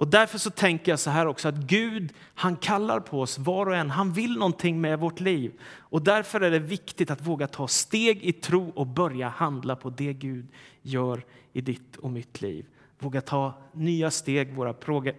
Och 0.00 0.08
därför 0.08 0.38
så 0.38 0.50
tänker 0.50 0.92
jag 0.92 0.98
så 0.98 1.10
här 1.10 1.26
också 1.26 1.48
att 1.48 1.54
Gud, 1.54 2.12
han 2.34 2.56
kallar 2.56 3.00
på 3.00 3.20
oss 3.20 3.38
var 3.38 3.66
och 3.66 3.76
en. 3.76 3.90
Han 3.90 4.12
vill 4.12 4.34
någonting 4.34 4.80
med 4.80 4.98
vårt 4.98 5.20
liv. 5.20 5.52
Och 5.78 6.02
därför 6.02 6.40
är 6.40 6.50
det 6.50 6.58
viktigt 6.58 7.10
att 7.10 7.26
våga 7.26 7.46
ta 7.46 7.68
steg 7.68 8.22
i 8.22 8.32
tro 8.32 8.72
och 8.74 8.86
börja 8.86 9.28
handla 9.28 9.76
på 9.76 9.90
det 9.90 10.12
Gud 10.12 10.46
gör 10.82 11.24
i 11.52 11.60
ditt 11.60 11.96
och 11.96 12.10
mitt 12.10 12.42
liv. 12.42 12.66
Våga 12.98 13.20
ta 13.20 13.54
nya 13.72 14.10
steg, 14.10 14.54
våra 14.54 14.72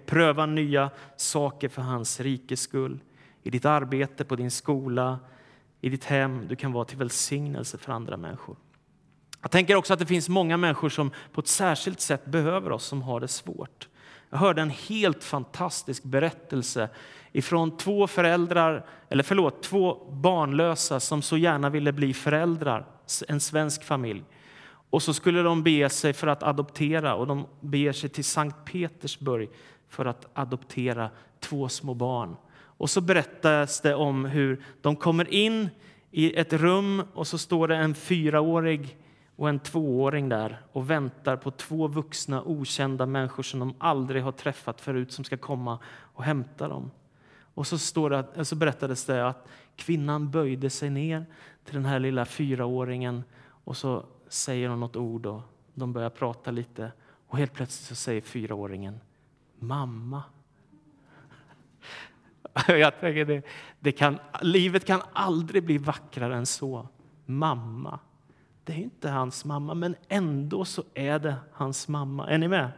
pröva 0.06 0.46
nya 0.46 0.90
saker 1.16 1.70
för 1.70 1.82
hans 1.82 2.20
rikes 2.20 2.62
skull. 2.62 3.00
I 3.44 3.50
ditt 3.50 3.66
arbete, 3.66 4.26
på 4.26 4.36
din 4.36 4.52
skola, 4.52 5.20
i 5.82 5.90
ditt 5.90 6.06
hem. 6.06 6.48
Du 6.48 6.56
kan 6.56 6.72
vara 6.72 6.86
till 6.86 6.98
välsignelse 6.98 7.78
för 7.78 7.92
andra 7.92 8.18
människor. 8.18 8.56
Jag 9.42 9.52
tänker 9.52 9.76
också 9.76 9.94
att 9.94 10.00
det 10.00 10.06
finns 10.06 10.30
många 10.30 10.58
människor 10.58 10.90
som 10.90 11.12
på 11.32 11.42
ett 11.42 11.48
särskilt 11.48 12.02
sätt 12.02 12.26
behöver 12.26 12.72
oss, 12.72 12.86
som 12.86 13.02
har 13.02 13.20
det 13.20 13.28
svårt. 13.28 13.88
Jag 14.30 14.38
hörde 14.38 14.62
en 14.62 14.70
helt 14.70 15.24
fantastisk 15.24 16.04
berättelse 16.04 16.90
ifrån 17.32 17.78
två 17.78 18.08
föräldrar, 18.08 18.86
eller 19.10 19.24
förlåt, 19.24 19.64
två 19.64 20.12
barnlösa 20.12 21.00
som 21.00 21.22
så 21.22 21.38
gärna 21.38 21.70
ville 21.70 21.92
bli 21.92 22.14
föräldrar, 22.14 22.86
en 23.28 23.40
svensk 23.40 23.84
familj. 23.84 24.24
Och 24.90 25.04
så 25.04 25.14
skulle 25.14 25.42
de 25.42 25.64
bege 25.64 25.90
sig 25.90 26.14
för 26.14 26.28
att 26.28 26.44
adoptera 26.44 27.16
och 27.16 27.28
de 27.28 27.48
beger 27.60 27.94
sig 27.94 28.10
till 28.10 28.24
Sankt 28.24 28.66
Petersburg 28.66 29.50
för 29.90 30.06
att 30.06 30.28
adoptera 30.34 31.10
två 31.40 31.70
små 31.70 31.94
barn. 31.94 32.36
Och 32.82 32.90
så 32.90 33.02
berättas 33.02 33.82
det 33.82 33.96
om 33.96 34.26
hur 34.26 34.64
de 34.82 34.96
kommer 34.96 35.34
in 35.34 35.70
i 36.12 36.40
ett 36.40 36.54
rum 36.54 37.04
och 37.14 37.28
så 37.28 37.38
står 37.38 37.68
det 37.68 37.76
en 37.76 37.96
fyraårig 37.96 38.98
och 39.36 39.50
en 39.50 39.60
tvååring 39.60 40.30
där 40.30 40.62
och 40.72 40.90
väntar 40.90 41.38
på 41.38 41.52
två 41.52 41.88
vuxna 41.88 42.44
okända 42.44 43.06
människor 43.06 43.44
som 43.44 43.60
de 43.60 43.74
aldrig 43.78 44.24
har 44.24 44.32
träffat 44.32 44.82
förut 44.82 45.12
som 45.12 45.24
ska 45.24 45.38
komma 45.38 45.80
och 45.88 46.24
hämta 46.24 46.68
dem. 46.68 46.92
Och 47.54 47.68
så, 47.68 47.78
står 47.78 48.10
det, 48.10 48.46
så 48.46 48.56
berättades 48.56 49.06
det 49.06 49.28
att 49.28 49.48
kvinnan 49.76 50.32
böjde 50.32 50.70
sig 50.70 50.90
ner 50.90 51.26
till 51.66 51.76
den 51.76 51.86
här 51.86 52.00
lilla 52.00 52.26
fyraåringen 52.26 53.24
och 53.64 53.78
så 53.78 54.06
säger 54.28 54.70
hon 54.70 54.80
något 54.80 54.96
ord 54.96 55.26
och 55.26 55.42
de 55.74 55.94
börjar 55.94 56.10
prata 56.10 56.52
lite 56.52 56.92
och 57.28 57.38
helt 57.38 57.54
plötsligt 57.54 57.88
så 57.88 57.96
säger 57.96 58.22
fyraåringen 58.22 59.00
mamma. 59.60 60.24
Jag 62.80 63.00
tänker 63.00 63.26
det, 63.26 63.42
det 63.80 63.92
kan, 63.92 64.20
livet 64.42 64.86
kan 64.86 65.02
aldrig 65.14 65.64
bli 65.64 65.78
vackrare 65.78 66.36
än 66.36 66.46
så. 66.46 66.88
Mamma. 67.26 68.00
Det 68.64 68.74
är 68.74 68.78
inte 68.78 69.10
hans 69.10 69.46
mamma, 69.46 69.74
men 69.74 69.96
ändå 70.08 70.66
så 70.66 70.84
är 70.94 71.20
det 71.20 71.36
hans 71.52 71.88
mamma. 71.88 72.30
Är 72.30 72.38
ni 72.38 72.48
med? 72.48 72.72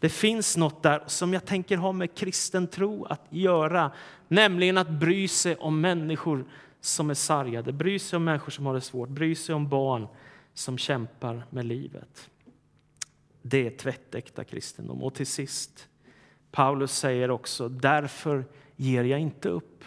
Det 0.00 0.08
finns 0.08 0.56
något 0.56 0.82
där 0.82 1.02
som 1.06 1.32
jag 1.32 1.44
tänker 1.44 1.76
ha 1.76 1.92
med 1.92 2.14
kristen 2.14 2.66
tro 2.66 3.04
att 3.04 3.22
göra, 3.30 3.90
nämligen 4.28 4.78
att 4.78 4.90
bry 4.90 5.28
sig 5.28 5.56
om 5.56 5.80
människor 5.80 6.44
som 6.80 7.10
är 7.10 7.14
sargade, 7.14 7.72
bry 7.72 7.98
sig 7.98 8.16
om 8.16 8.24
människor 8.24 8.50
som 8.50 8.66
har 8.66 8.74
det 8.74 8.80
svårt, 8.80 9.08
bry 9.08 9.34
sig 9.34 9.54
om 9.54 9.68
barn 9.68 10.06
som 10.54 10.78
kämpar 10.78 11.46
med 11.50 11.64
livet. 11.64 12.30
Det 13.42 13.66
är 13.66 13.70
tvättäkta 13.70 14.44
kristendom. 14.44 15.02
Och 15.02 15.14
till 15.14 15.26
sist, 15.26 15.88
Paulus 16.50 16.92
säger 16.92 17.30
också, 17.30 17.68
därför 17.68 18.44
ger 18.76 19.04
jag 19.04 19.20
inte 19.20 19.48
upp. 19.48 19.84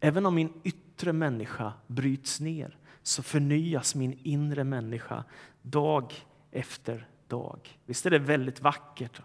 Även 0.00 0.26
om 0.26 0.34
min 0.34 0.52
yttre 0.64 1.12
människa 1.12 1.72
bryts 1.86 2.40
ner 2.40 2.76
så 3.02 3.22
förnyas 3.22 3.94
min 3.94 4.18
inre 4.22 4.64
människa 4.64 5.24
dag 5.62 6.14
efter 6.52 7.06
dag. 7.28 7.58
Visst 7.86 8.06
är 8.06 8.10
det 8.10 8.18
väldigt 8.18 8.60
vackert? 8.60 9.20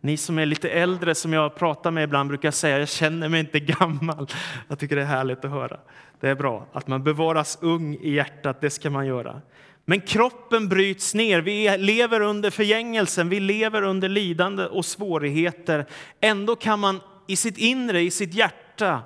Ni 0.00 0.16
som 0.16 0.38
är 0.38 0.46
lite 0.46 0.68
äldre, 0.70 1.14
som 1.14 1.32
jag 1.32 1.54
pratar 1.54 1.90
med 1.90 2.04
ibland, 2.04 2.28
brukar 2.28 2.50
säga 2.50 2.78
jag 2.78 2.88
känner 2.88 3.28
mig 3.28 3.40
inte 3.40 3.60
gammal. 3.78 4.26
Jag 4.68 4.78
tycker 4.78 4.96
det 4.96 5.02
är 5.02 5.06
härligt 5.06 5.44
att 5.44 5.50
höra. 5.50 5.80
Det 6.20 6.28
är 6.28 6.34
bra 6.34 6.66
att 6.72 6.88
man 6.88 7.04
bevaras 7.04 7.58
ung 7.60 7.94
i 7.94 8.10
hjärtat, 8.10 8.60
det 8.60 8.70
ska 8.70 8.90
man 8.90 9.06
göra. 9.06 9.40
Men 9.84 10.00
kroppen 10.00 10.68
bryts 10.68 11.14
ner, 11.14 11.40
vi 11.40 11.78
lever 11.78 12.20
under 12.20 12.50
förgängelsen, 12.50 13.28
vi 13.28 13.40
lever 13.40 13.82
under 13.82 14.08
lidande 14.08 14.66
och 14.66 14.84
svårigheter. 14.84 15.86
Ändå 16.20 16.56
kan 16.56 16.78
man 16.78 17.00
i 17.28 17.36
sitt 17.36 17.58
inre, 17.58 18.00
i 18.00 18.10
sitt 18.10 18.34
hjärta 18.34 19.02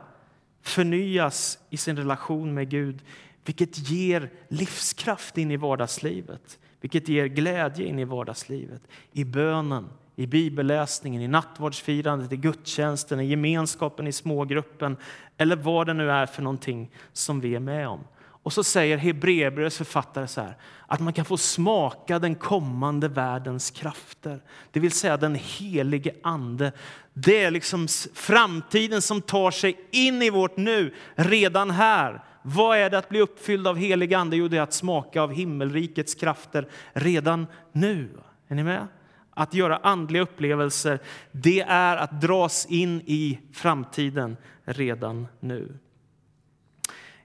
förnyas 0.62 1.58
i 1.70 1.76
sin 1.76 1.96
relation 1.96 2.54
med 2.54 2.70
Gud 2.70 3.02
vilket 3.44 3.90
ger 3.90 4.30
livskraft 4.48 5.38
in 5.38 5.50
i 5.50 5.56
vardagslivet, 5.56 6.58
vilket 6.80 7.08
ger 7.08 7.26
glädje 7.26 7.86
in 7.86 7.98
i 7.98 8.04
vardagslivet. 8.04 8.82
I 9.12 9.24
bönen, 9.24 9.88
i 10.16 10.26
bibelläsningen, 10.26 11.22
i 11.22 11.28
nattvardsfirandet, 11.28 12.32
i 12.32 12.36
gudstjänsten, 12.36 13.20
i 13.20 13.26
gemenskapen 13.26 14.06
i 14.06 14.12
smågruppen 14.12 14.96
eller 15.36 15.56
vad 15.56 15.86
det 15.86 15.94
nu 15.94 16.10
är 16.10 16.26
för 16.26 16.42
någonting 16.42 16.90
som 17.12 17.40
vi 17.40 17.54
är 17.54 17.60
med 17.60 17.88
om. 17.88 18.04
Och 18.42 18.52
så 18.52 18.64
säger 18.64 18.96
Hebreerbrevets 18.96 19.76
författare 19.76 20.26
så 20.26 20.40
här, 20.40 20.56
att 20.86 21.00
man 21.00 21.12
kan 21.12 21.24
få 21.24 21.36
smaka 21.36 22.18
den 22.18 22.34
kommande 22.34 23.08
världens 23.08 23.70
krafter. 23.70 24.40
Det 24.70 24.80
vill 24.80 24.92
säga 24.92 25.16
den 25.16 25.34
helige 25.34 26.14
Ande. 26.22 26.72
Det 27.12 27.44
är 27.44 27.50
liksom 27.50 27.88
framtiden 28.14 29.02
som 29.02 29.20
tar 29.20 29.50
sig 29.50 29.80
in 29.90 30.22
i 30.22 30.30
vårt 30.30 30.56
nu, 30.56 30.94
redan 31.14 31.70
här. 31.70 32.24
Vad 32.42 32.78
är 32.78 32.90
det 32.90 32.98
att 32.98 33.08
bli 33.08 33.20
uppfylld 33.20 33.66
av 33.66 33.76
helig 33.76 34.14
Ande? 34.14 34.36
Jo, 34.36 34.48
det 34.48 34.56
är 34.56 34.62
att 34.62 34.72
smaka 34.72 35.22
av 35.22 35.32
himmelrikets 35.32 36.14
krafter 36.14 36.68
redan 36.92 37.46
nu. 37.72 38.08
Är 38.48 38.54
ni 38.54 38.62
med? 38.62 38.86
Att 39.34 39.54
göra 39.54 39.76
andliga 39.76 40.22
upplevelser, 40.22 40.98
det 41.32 41.60
är 41.60 41.96
att 41.96 42.20
dras 42.20 42.66
in 42.66 43.02
i 43.06 43.38
framtiden 43.52 44.36
redan 44.64 45.26
nu. 45.40 45.78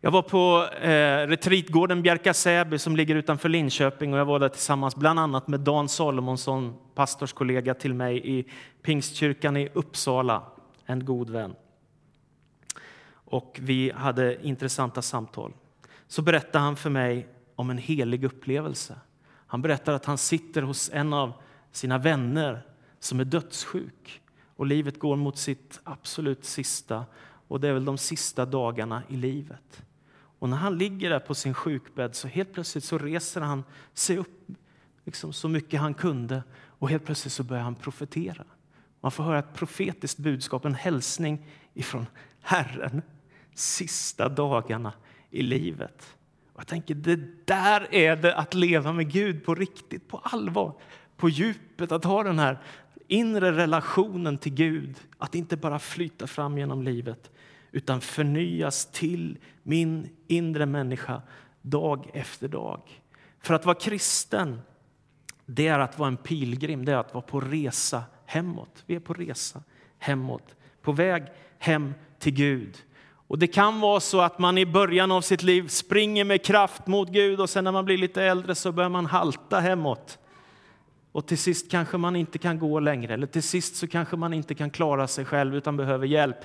Jag 0.01 0.11
var 0.11 0.21
på 0.21 0.67
eh, 0.75 1.27
retreatgården 1.27 2.01
Bjärka-Säby 2.01 2.77
som 2.77 2.95
ligger 2.95 3.15
utanför 3.15 3.49
Linköping 3.49 4.13
och 4.13 4.19
jag 4.19 4.25
var 4.25 4.39
där 4.39 4.49
tillsammans 4.49 4.95
bland 4.95 5.19
annat 5.19 5.47
med 5.47 5.59
Dan 5.59 5.89
Salomonsson, 5.89 6.75
pastorskollega 6.95 7.73
till 7.73 7.93
mig 7.93 8.39
i 8.39 8.45
Pingstkyrkan 8.81 9.57
i 9.57 9.69
Uppsala, 9.73 10.43
en 10.85 11.05
god 11.05 11.29
vän 11.29 11.55
och 13.29 13.59
vi 13.61 13.91
hade 13.95 14.47
intressanta 14.47 15.01
samtal. 15.01 15.53
Så 16.07 16.21
berättade 16.21 16.63
han 16.63 16.75
för 16.75 16.89
mig 16.89 17.27
om 17.55 17.69
en 17.69 17.77
helig 17.77 18.23
upplevelse. 18.23 18.95
Han 19.47 19.61
berättar 19.61 19.93
att 19.93 20.05
han 20.05 20.17
sitter 20.17 20.61
hos 20.61 20.89
en 20.93 21.13
av 21.13 21.33
sina 21.71 21.97
vänner 21.97 22.61
som 22.99 23.19
är 23.19 23.25
dödssjuk 23.25 24.21
och 24.55 24.65
livet 24.65 24.99
går 24.99 25.15
mot 25.15 25.37
sitt 25.37 25.79
absolut 25.83 26.45
sista 26.45 27.05
och 27.47 27.59
det 27.59 27.67
är 27.67 27.73
väl 27.73 27.85
de 27.85 27.97
sista 27.97 28.45
dagarna 28.45 29.03
i 29.09 29.15
livet. 29.15 29.83
Och 30.39 30.49
när 30.49 30.57
han 30.57 30.77
ligger 30.77 31.09
där 31.09 31.19
på 31.19 31.35
sin 31.35 31.53
sjukbädd 31.53 32.15
så 32.15 32.27
helt 32.27 32.53
plötsligt 32.53 32.83
så 32.83 32.97
reser 32.97 33.41
han 33.41 33.63
sig 33.93 34.17
upp 34.17 34.47
liksom 35.05 35.33
så 35.33 35.49
mycket 35.49 35.79
han 35.79 35.93
kunde 35.93 36.43
och 36.53 36.89
helt 36.89 37.05
plötsligt 37.05 37.33
så 37.33 37.43
börjar 37.43 37.63
han 37.63 37.75
profetera. 37.75 38.45
Man 39.01 39.11
får 39.11 39.23
höra 39.23 39.39
ett 39.39 39.53
profetiskt 39.53 40.17
budskap, 40.17 40.65
en 40.65 40.75
hälsning 40.75 41.45
ifrån 41.73 42.05
Herren 42.41 43.01
sista 43.53 44.29
dagarna 44.29 44.93
i 45.29 45.41
livet. 45.41 46.17
Och 46.53 46.59
jag 46.59 46.67
tänker, 46.67 46.95
det 46.95 47.47
där 47.47 47.87
är 47.93 48.15
det 48.15 48.35
att 48.35 48.53
leva 48.53 48.93
med 48.93 49.11
Gud 49.11 49.45
på 49.45 49.55
riktigt, 49.55 50.07
på 50.07 50.17
allvar, 50.17 50.73
på 51.17 51.29
djupet, 51.29 51.91
att 51.91 52.03
ha 52.03 52.23
den 52.23 52.39
här 52.39 52.59
inre 53.07 53.51
relationen 53.51 54.37
till 54.37 54.53
Gud, 54.53 54.95
att 55.17 55.35
inte 55.35 55.57
bara 55.57 55.79
flyta 55.79 56.27
fram 56.27 56.57
genom 56.57 56.83
livet 56.83 57.31
utan 57.71 58.01
förnyas 58.01 58.91
till 58.91 59.37
min 59.63 60.09
inre 60.27 60.65
människa 60.65 61.21
dag 61.61 62.09
efter 62.13 62.47
dag. 62.47 62.81
För 63.41 63.53
att 63.53 63.65
vara 63.65 63.75
kristen, 63.75 64.61
det 65.45 65.67
är 65.67 65.79
att 65.79 65.99
vara 65.99 66.07
en 66.07 66.17
pilgrim, 66.17 66.85
det 66.85 66.91
är 66.91 66.97
att 66.97 67.13
vara 67.13 67.25
på 67.25 67.39
resa 67.39 68.03
hemåt. 68.25 68.83
Vi 68.85 68.95
är 68.95 68.99
på 68.99 69.13
resa 69.13 69.63
hemåt, 69.99 70.55
på 70.81 70.91
väg 70.91 71.23
hem 71.57 71.93
till 72.19 72.33
Gud. 72.33 72.77
Och 73.29 73.39
Det 73.39 73.47
kan 73.47 73.79
vara 73.79 73.99
så 73.99 74.21
att 74.21 74.39
man 74.39 74.57
i 74.57 74.65
början 74.65 75.11
av 75.11 75.21
sitt 75.21 75.43
liv 75.43 75.67
springer 75.67 76.25
med 76.25 76.45
kraft 76.45 76.87
mot 76.87 77.09
Gud 77.09 77.39
och 77.39 77.49
sen 77.49 77.63
när 77.63 77.71
man 77.71 77.85
blir 77.85 77.97
lite 77.97 78.23
äldre 78.23 78.55
så 78.55 78.71
börjar 78.71 78.89
man 78.89 79.05
halta 79.05 79.59
hemåt. 79.59 80.19
Och 81.11 81.27
till 81.27 81.37
sist 81.37 81.71
kanske 81.71 81.97
man 81.97 82.15
inte 82.15 82.37
kan 82.37 82.59
gå 82.59 82.79
längre 82.79 83.13
eller 83.13 83.27
till 83.27 83.43
sist 83.43 83.75
så 83.75 83.87
kanske 83.87 84.15
man 84.17 84.33
inte 84.33 84.55
kan 84.55 84.69
klara 84.69 85.07
sig 85.07 85.25
själv 85.25 85.55
utan 85.55 85.77
behöver 85.77 86.07
hjälp. 86.07 86.37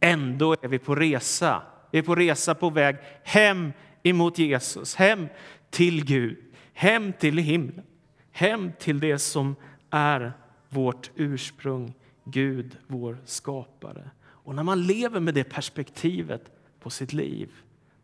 Ändå 0.00 0.56
är 0.62 0.68
vi 0.68 0.78
på 0.78 0.94
resa. 0.94 1.62
Vi 1.90 1.98
är 1.98 2.02
på 2.02 2.14
resa 2.14 2.54
på 2.54 2.70
väg 2.70 2.96
hem 3.22 3.72
emot 4.02 4.38
Jesus, 4.38 4.94
hem 4.94 5.28
till 5.70 6.04
Gud, 6.04 6.38
hem 6.72 7.12
till 7.12 7.38
himlen, 7.38 7.82
hem 8.30 8.72
till 8.78 9.00
det 9.00 9.18
som 9.18 9.56
är 9.90 10.32
vårt 10.68 11.10
ursprung, 11.14 11.94
Gud, 12.24 12.76
vår 12.86 13.18
skapare. 13.24 14.10
Och 14.22 14.54
när 14.54 14.62
man 14.62 14.82
lever 14.82 15.20
med 15.20 15.34
det 15.34 15.44
perspektivet 15.44 16.50
på 16.80 16.90
sitt 16.90 17.12
liv, 17.12 17.50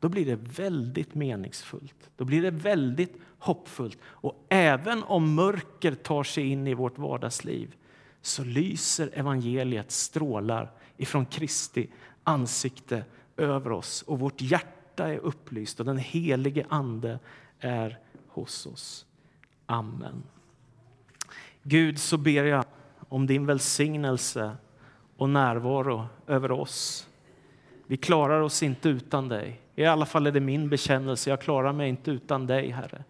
då 0.01 0.09
blir 0.09 0.27
det 0.27 0.37
väldigt 0.37 1.15
meningsfullt. 1.15 2.11
Då 2.17 2.25
blir 2.25 2.43
det 2.43 2.51
väldigt 2.51 3.17
hoppfullt. 3.39 3.99
Och 4.03 4.47
även 4.49 5.03
om 5.03 5.35
mörker 5.35 5.95
tar 5.95 6.25
sig 6.25 6.47
in 6.47 6.67
i 6.67 6.75
vårt 6.75 6.99
vardagsliv 6.99 7.75
så 8.23 8.45
lyser 8.45 9.11
evangeliet 9.13 9.91
strålar 9.91 10.71
ifrån 10.97 11.27
Kristi 11.27 11.89
ansikte 12.25 13.05
över 13.37 13.73
oss 13.73 14.03
och 14.03 14.19
vårt 14.19 14.41
hjärta 14.41 15.09
är 15.09 15.19
upplyst 15.19 15.81
och 15.81 15.87
den 15.87 15.99
helige 15.99 16.67
Ande 16.69 17.19
är 17.61 17.99
hos 18.29 18.67
oss. 18.67 19.07
Amen. 19.67 20.23
Gud, 21.63 21.99
så 21.99 22.17
ber 22.17 22.45
jag 22.45 22.65
om 23.09 23.27
din 23.27 23.47
välsignelse 23.47 24.57
och 25.17 25.29
närvaro 25.29 26.07
över 26.27 26.51
oss. 26.51 27.09
Vi 27.87 27.97
klarar 27.97 28.41
oss 28.41 28.63
inte 28.63 28.89
utan 28.89 29.29
dig. 29.29 29.61
I 29.75 29.85
alla 29.85 30.07
fall 30.07 30.27
är 30.27 30.33
det 30.33 30.41
min 30.41 30.69
bekännelse. 30.69 31.31
Jag 31.31 31.41
klarar 31.41 31.73
mig 31.73 31.89
inte 31.89 32.11
utan 32.11 32.47
dig, 32.47 32.71
Herre. 32.71 33.05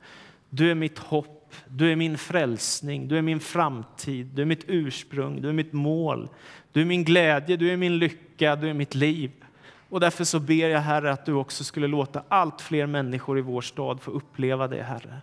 Du 0.50 0.70
är 0.70 0.74
mitt 0.74 0.98
hopp, 0.98 1.54
du 1.68 1.92
är 1.92 1.96
min 1.96 2.18
frälsning, 2.18 3.09
du 3.09 3.18
är 3.18 3.22
min 3.22 3.40
framtid, 3.40 4.26
du 4.26 4.42
är 4.42 4.46
mitt 4.46 4.64
ursprung, 4.66 5.42
du 5.42 5.48
är 5.48 5.52
mitt 5.52 5.72
mål. 5.72 6.28
Du 6.72 6.80
är 6.80 6.85
min 6.85 7.04
glädje, 7.04 7.56
du 7.56 7.70
är 7.70 7.76
min 7.76 7.98
lycka, 7.98 8.56
du 8.56 8.70
är 8.70 8.74
mitt 8.74 8.94
liv. 8.94 9.30
Och 9.88 10.00
därför 10.00 10.24
så 10.24 10.40
ber 10.40 10.68
jag, 10.68 10.80
Herre, 10.80 11.12
att 11.12 11.26
du 11.26 11.32
också 11.32 11.64
skulle 11.64 11.87
låta 11.87 12.22
allt 12.28 12.61
fler 12.61 12.87
människor 12.87 13.38
i 13.38 13.42
vår 13.42 13.61
stad 13.61 14.00
få 14.00 14.11
uppleva 14.11 14.68
det, 14.68 14.82
Herre. 14.82 15.20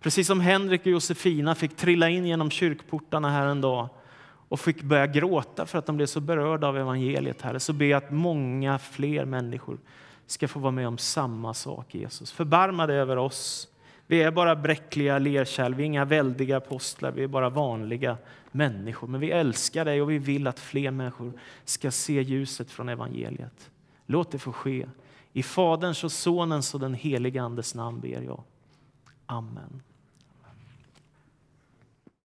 Precis 0.00 0.26
som 0.26 0.40
Henrik 0.40 0.80
och 0.80 0.86
Josefina 0.86 1.54
fick 1.54 1.76
trilla 1.76 2.08
in 2.08 2.26
genom 2.26 2.50
kyrkportarna 2.50 3.30
här 3.30 3.46
en 3.46 3.60
dag 3.60 3.88
och 4.48 4.60
fick 4.60 4.82
börja 4.82 5.06
gråta 5.06 5.66
för 5.66 5.78
att 5.78 5.86
de 5.86 5.96
blev 5.96 6.06
så 6.06 6.20
berörda 6.20 6.66
av 6.66 6.78
evangeliet, 6.78 7.42
Herre, 7.42 7.60
så 7.60 7.72
ber 7.72 7.86
jag 7.86 8.04
att 8.04 8.10
många 8.10 8.78
fler 8.78 9.24
människor 9.24 9.78
ska 10.26 10.48
få 10.48 10.58
vara 10.58 10.72
med 10.72 10.88
om 10.88 10.98
samma 10.98 11.54
sak, 11.54 11.94
Jesus. 11.94 12.32
Förbarma 12.32 12.86
dig 12.86 12.96
över 12.96 13.16
oss. 13.16 13.68
Vi 14.06 14.22
är 14.22 14.30
bara 14.30 14.56
bräckliga 14.56 15.18
lerkärl, 15.18 15.74
vi 15.74 15.82
är 15.82 15.86
inga 15.86 16.04
väldiga 16.04 16.56
apostlar, 16.56 17.12
vi 17.12 17.22
är 17.22 17.28
bara 17.28 17.50
vanliga 17.50 18.18
människor. 18.50 19.08
Men 19.08 19.20
vi 19.20 19.30
älskar 19.30 19.84
dig 19.84 20.02
och 20.02 20.10
vi 20.10 20.18
vill 20.18 20.46
att 20.46 20.60
fler 20.60 20.90
människor 20.90 21.32
ska 21.64 21.90
se 21.90 22.22
ljuset 22.22 22.70
från 22.70 22.88
evangeliet. 22.88 23.70
Låt 24.06 24.30
det 24.30 24.38
få 24.38 24.52
ske. 24.52 24.86
I 25.32 25.42
Faderns 25.42 26.04
och 26.04 26.12
Sonens 26.12 26.74
och 26.74 26.80
den 26.80 26.94
helige 26.94 27.42
Andes 27.42 27.74
namn 27.74 28.00
ber 28.00 28.22
jag. 28.22 28.42
Amen. 29.26 29.82